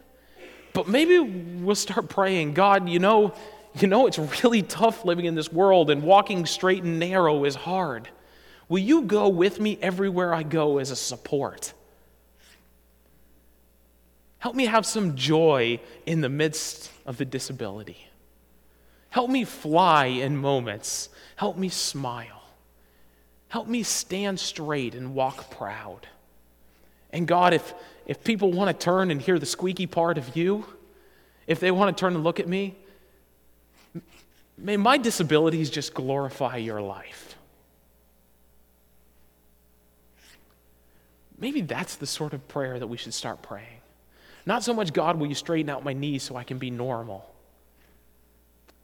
But 0.74 0.88
maybe 0.88 1.20
we'll 1.20 1.76
start 1.76 2.10
praying, 2.10 2.54
God, 2.54 2.88
you 2.88 3.00
know, 3.00 3.34
you 3.80 3.88
know 3.88 4.08
it's 4.08 4.20
really 4.44 4.62
tough 4.62 5.06
living 5.06 5.26
in 5.26 5.36
this 5.36 5.52
world 5.52 5.90
and 5.90 6.04
walking 6.04 6.46
straight 6.46 6.84
and 6.84 7.00
narrow 7.00 7.46
is 7.46 7.56
hard. 7.56 8.10
Will 8.70 8.80
you 8.80 9.04
go 9.04 9.30
with 9.30 9.60
me 9.60 9.78
everywhere 9.82 10.34
I 10.34 10.44
go 10.44 10.78
as 10.78 10.92
a 10.92 10.96
support? 10.96 11.74
Help 14.40 14.56
me 14.56 14.66
have 14.66 14.86
some 14.86 15.16
joy 15.16 15.80
in 16.06 16.22
the 16.22 16.30
midst 16.30 16.92
of 17.06 17.18
the 17.18 17.26
disability. 17.26 18.08
Help 19.10 19.30
me 19.30 19.46
fly 19.46 20.06
in 20.06 20.38
moments. 20.38 21.10
Help 21.38 21.58
me 21.58 21.70
smile. 21.70 22.44
Help 23.50 23.68
me 23.68 23.84
stand 23.84 24.40
straight 24.40 24.94
and 24.94 25.16
walk 25.16 25.50
proud. 25.50 26.08
And 27.12 27.28
God, 27.28 27.54
if, 27.54 27.74
if 28.06 28.24
people 28.24 28.52
want 28.52 28.78
to 28.78 28.86
turn 28.86 29.10
and 29.10 29.22
hear 29.22 29.40
the 29.40 29.46
squeaky 29.46 29.88
part 29.88 30.18
of 30.18 30.36
you, 30.36 30.66
if 31.48 31.60
they 31.60 31.72
want 31.72 31.96
to 31.96 32.00
turn 32.00 32.14
and 32.14 32.24
look 32.24 32.40
at 32.40 32.48
me, 32.48 32.76
may 34.58 34.78
my 34.78 34.98
disabilities 34.98 35.70
just 35.70 35.94
glorify 35.94 36.58
your 36.58 36.82
life. 36.82 37.27
Maybe 41.38 41.62
that's 41.62 41.96
the 41.96 42.08
sort 42.08 42.34
of 42.34 42.48
prayer 42.48 42.80
that 42.80 42.88
we 42.88 42.98
should 42.98 43.14
start 43.14 43.42
praying. 43.42 43.82
Not 44.46 44.64
so 44.64 44.74
much, 44.74 44.94
God, 44.94 45.18
will 45.18 45.28
you 45.28 45.36
straighten 45.36 45.70
out 45.70 45.84
my 45.84 45.94
knees 45.94 46.24
so 46.24 46.36
I 46.36 46.44
can 46.44 46.58
be 46.58 46.72
normal? 46.72 47.30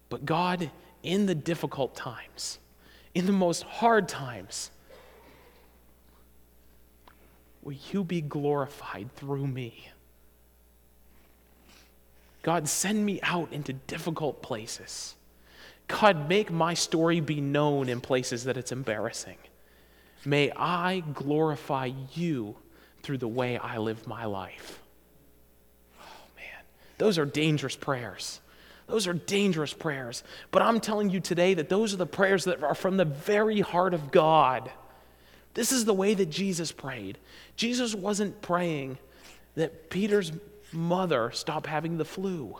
But 0.08 0.24
God, 0.24 0.70
in 1.02 1.26
the 1.26 1.34
difficult 1.34 1.96
times, 1.96 2.58
in 3.14 3.26
the 3.26 3.32
most 3.32 3.62
hard 3.62 4.08
times, 4.08 4.70
will 7.62 7.76
you 7.90 8.04
be 8.04 8.20
glorified 8.20 9.10
through 9.16 9.46
me? 9.46 9.88
God, 12.42 12.68
send 12.68 13.04
me 13.04 13.20
out 13.22 13.50
into 13.52 13.72
difficult 13.72 14.42
places. 14.42 15.14
God, 15.88 16.28
make 16.28 16.50
my 16.50 16.74
story 16.74 17.20
be 17.20 17.40
known 17.40 17.88
in 17.88 18.00
places 18.02 18.44
that 18.44 18.58
it's 18.58 18.70
embarrassing. 18.70 19.38
May 20.24 20.50
I 20.52 21.00
glorify 21.12 21.90
you 22.14 22.56
through 23.02 23.18
the 23.18 23.28
way 23.28 23.58
I 23.58 23.78
live 23.78 24.06
my 24.06 24.24
life. 24.24 24.80
Oh, 26.00 26.26
man, 26.36 26.62
those 26.98 27.18
are 27.18 27.26
dangerous 27.26 27.76
prayers. 27.76 28.40
Those 28.86 29.06
are 29.06 29.14
dangerous 29.14 29.72
prayers. 29.72 30.24
But 30.50 30.62
I'm 30.62 30.80
telling 30.80 31.10
you 31.10 31.20
today 31.20 31.54
that 31.54 31.68
those 31.68 31.94
are 31.94 31.98
the 31.98 32.06
prayers 32.06 32.44
that 32.44 32.62
are 32.62 32.74
from 32.74 32.96
the 32.96 33.04
very 33.04 33.60
heart 33.60 33.94
of 33.94 34.10
God. 34.10 34.70
This 35.54 35.72
is 35.72 35.84
the 35.84 35.94
way 35.94 36.14
that 36.14 36.30
Jesus 36.30 36.72
prayed. 36.72 37.18
Jesus 37.56 37.94
wasn't 37.94 38.42
praying 38.42 38.98
that 39.54 39.88
Peter's 39.88 40.32
mother 40.72 41.30
stop 41.32 41.66
having 41.66 41.96
the 41.96 42.04
flu. 42.04 42.56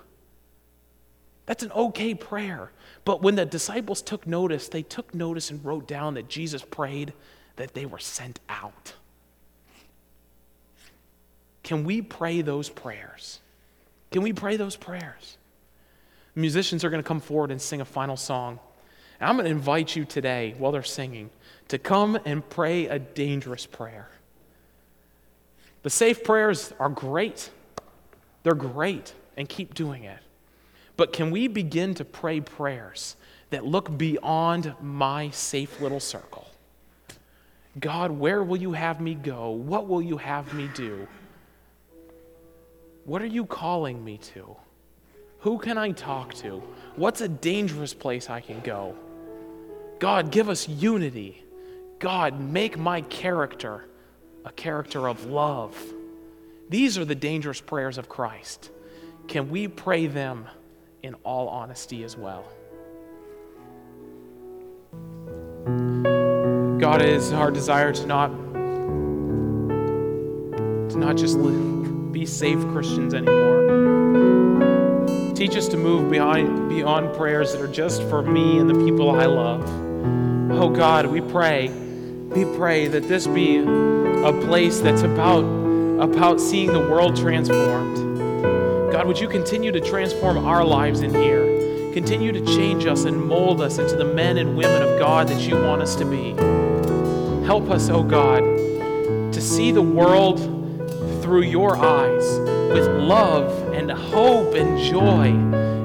That's 1.47 1.63
an 1.63 1.73
okay 1.73 2.15
prayer. 2.15 2.71
But 3.05 3.21
when 3.21 3.35
the 3.35 3.45
disciples 3.45 4.01
took 4.01 4.27
notice, 4.27 4.69
they 4.69 4.83
took 4.83 5.15
notice 5.15 5.51
and 5.51 5.63
wrote 5.65 5.87
down 5.87 6.15
that 6.15 6.29
Jesus 6.29 6.63
prayed 6.63 7.13
that 7.57 7.75
they 7.75 7.87
were 7.87 7.99
sent 7.99 8.41
out. 8.49 8.95
Can 11.63 11.85
we 11.85 12.03
pray 12.03 12.43
those 12.43 12.69
prayers? 12.69 13.41
Can 14.11 14.23
we 14.23 14.33
pray 14.33 14.57
those 14.57 14.77
prayers? 14.77 15.39
Musicians 16.35 16.85
are 16.85 16.91
going 16.91 17.03
to 17.03 17.07
come 17.07 17.21
forward 17.21 17.51
and 17.51 17.61
sing 17.61 17.81
a 17.81 17.85
final 17.85 18.17
song. 18.17 18.59
And 19.21 19.29
I'm 19.29 19.37
going 19.37 19.47
to 19.47 19.51
invite 19.51 19.97
you 19.97 20.05
today, 20.05 20.55
while 20.59 20.73
they're 20.73 20.83
singing, 20.83 21.31
to 21.69 21.79
come 21.79 22.19
and 22.25 22.49
pray 22.49 22.87
a 22.87 22.99
dangerous 22.99 23.67
prayer. 23.67 24.09
The 25.83 25.91
safe 25.91 26.25
prayers 26.25 26.73
are 26.79 26.89
great. 26.89 27.51
They're 28.43 28.55
great 28.55 29.15
and 29.37 29.49
keep 29.49 29.75
doing 29.75 30.05
it. 30.05 30.19
But 30.97 31.13
can 31.13 31.31
we 31.31 31.49
begin 31.49 31.95
to 31.95 32.05
pray 32.05 32.41
prayers 32.41 33.17
that 33.51 33.65
look 33.65 33.97
beyond 33.97 34.75
my 34.81 35.31
safe 35.31 35.81
little 35.81 36.01
circle? 36.01 36.49
God, 37.79 38.13
where 38.13 38.43
will 38.43 38.57
you 38.57 38.73
have 38.73 39.01
me 39.01 39.15
go? 39.15 39.51
What 39.51 39.89
will 39.89 40.03
you 40.03 40.17
have 40.17 40.53
me 40.55 40.69
do? 40.75 41.09
What 43.05 43.21
are 43.21 43.27
you 43.27 43.45
calling 43.45 44.03
me 44.05 44.19
to? 44.19 44.57
Who 45.41 45.59
can 45.59 45.77
I 45.77 45.91
talk 45.91 46.35
to? 46.35 46.63
What's 46.97 47.21
a 47.21 47.29
dangerous 47.29 47.93
place 47.93 48.31
I 48.31 48.41
can 48.41 48.61
go? 48.61 48.95
God, 49.99 50.31
give 50.31 50.49
us 50.49 50.69
unity. 50.69 51.45
God, 51.99 52.41
make 52.41 52.79
my 52.79 53.03
character 53.03 53.85
a 54.45 54.53
character 54.53 55.09
of 55.09 55.27
love. 55.27 55.77
These 56.69 56.97
are 56.97 57.05
the 57.05 57.15
dangerous 57.15 57.61
prayers 57.61 57.99
of 57.99 58.09
Christ. 58.09 58.71
Can 59.29 59.51
we 59.51 59.69
pray 59.69 60.07
them 60.07 60.47
in 61.03 61.15
all 61.25 61.49
honesty 61.49 62.05
as 62.05 62.17
well? 62.17 62.45
God, 66.79 67.03
it 67.03 67.09
is 67.09 67.33
our 67.33 67.51
desire 67.51 67.93
to 67.93 68.07
not 68.07 68.31
to 70.91 70.99
not 70.99 71.17
just 71.17 71.37
live, 71.37 72.13
be 72.13 72.27
safe 72.27 72.59
Christians 72.69 73.15
anymore. 73.15 73.65
Teach 75.35 75.57
us 75.57 75.69
to 75.69 75.77
move 75.77 76.11
beyond 76.11 76.69
beyond 76.69 77.15
prayers 77.17 77.53
that 77.53 77.61
are 77.61 77.69
just 77.69 78.03
for 78.05 78.23
me 78.23 78.59
and 78.59 78.69
the 78.69 78.75
people 78.85 79.11
I 79.11 79.27
love. 79.27 79.63
Oh 80.53 80.69
God, 80.69 81.07
we 81.07 81.21
pray, 81.21 81.69
we 81.69 82.45
pray 82.57 82.87
that 82.89 83.09
this 83.09 83.27
be 83.27 83.59
a 83.59 84.33
place 84.47 84.81
that's 84.81 85.03
about 85.03 85.45
about 86.01 86.41
seeing 86.41 86.73
the 86.73 86.81
world 86.81 87.17
transformed. 87.17 87.97
God, 88.93 89.07
would 89.07 89.19
you 89.19 89.29
continue 89.29 89.73
to 89.73 89.81
transform 89.81 90.39
our 90.39 90.65
lives 90.65 91.01
in 91.01 91.13
here? 91.15 91.93
Continue 91.93 92.33
to 92.33 92.45
change 92.45 92.87
us 92.87 93.05
and 93.05 93.21
mold 93.25 93.61
us 93.61 93.79
into 93.79 93.97
the 93.97 94.05
men 94.05 94.39
and 94.39 94.57
women 94.57 94.83
of 94.83 94.99
God 94.99 95.29
that 95.29 95.41
you 95.43 95.55
want 95.61 95.83
us 95.83 95.95
to 95.97 96.05
be. 96.05 96.35
Help 97.45 97.69
us, 97.69 97.91
oh 97.91 98.03
God, 98.03 98.41
to 98.41 99.41
see 99.41 99.71
the 99.71 99.83
world 99.83 100.39
through 101.23 101.43
your 101.43 101.77
eyes 101.77 102.25
with 102.73 102.87
love 102.87 103.75
and 103.75 103.91
hope 103.91 104.55
and 104.55 104.79
joy. 104.83 105.27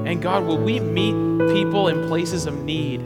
And 0.08 0.22
God, 0.22 0.46
will 0.46 0.56
we 0.56 0.80
meet 0.80 1.12
people 1.52 1.88
in 1.88 2.08
places 2.08 2.46
of 2.46 2.64
need 2.64 3.02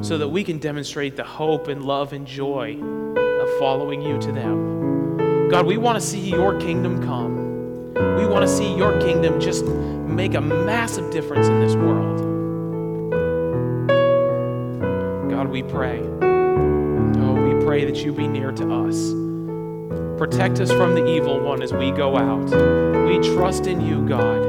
so 0.00 0.18
that 0.18 0.28
we 0.28 0.42
can 0.42 0.58
demonstrate 0.58 1.14
the 1.14 1.22
hope 1.22 1.68
and 1.68 1.84
love 1.84 2.12
and 2.12 2.26
joy 2.26 2.76
of 2.76 3.58
following 3.60 4.02
you 4.02 4.18
to 4.18 4.32
them? 4.32 5.48
God, 5.48 5.64
we 5.64 5.76
want 5.76 5.94
to 5.94 6.04
see 6.04 6.28
your 6.28 6.58
kingdom 6.58 7.00
come. 7.04 7.94
We 8.16 8.26
want 8.26 8.42
to 8.42 8.48
see 8.48 8.74
your 8.74 9.00
kingdom 9.00 9.38
just 9.38 9.64
make 9.64 10.34
a 10.34 10.40
massive 10.40 11.12
difference 11.12 11.46
in 11.46 11.60
this 11.60 11.76
world. 11.76 12.18
God, 15.30 15.46
we 15.46 15.62
pray. 15.62 16.02
Pray 17.72 17.86
that 17.86 18.04
you 18.04 18.12
be 18.12 18.28
near 18.28 18.52
to 18.52 18.70
us. 18.84 19.12
Protect 20.18 20.60
us 20.60 20.70
from 20.70 20.94
the 20.94 21.06
evil 21.06 21.40
one 21.40 21.62
as 21.62 21.72
we 21.72 21.90
go 21.90 22.18
out. 22.18 22.44
We 23.08 23.18
trust 23.34 23.66
in 23.66 23.80
you, 23.80 24.06
God. 24.06 24.44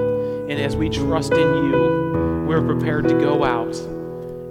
And 0.49 0.59
as 0.59 0.75
we 0.75 0.89
trust 0.89 1.31
in 1.31 1.39
you, 1.39 2.43
we're 2.45 2.61
prepared 2.61 3.07
to 3.07 3.13
go 3.13 3.45
out 3.45 3.77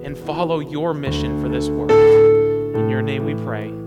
and 0.03 0.17
follow 0.17 0.61
your 0.61 0.95
mission 0.95 1.43
for 1.43 1.51
this 1.51 1.69
world. 1.69 1.91
In 1.91 2.89
your 2.89 3.03
name 3.03 3.27
we 3.27 3.35
pray. 3.35 3.82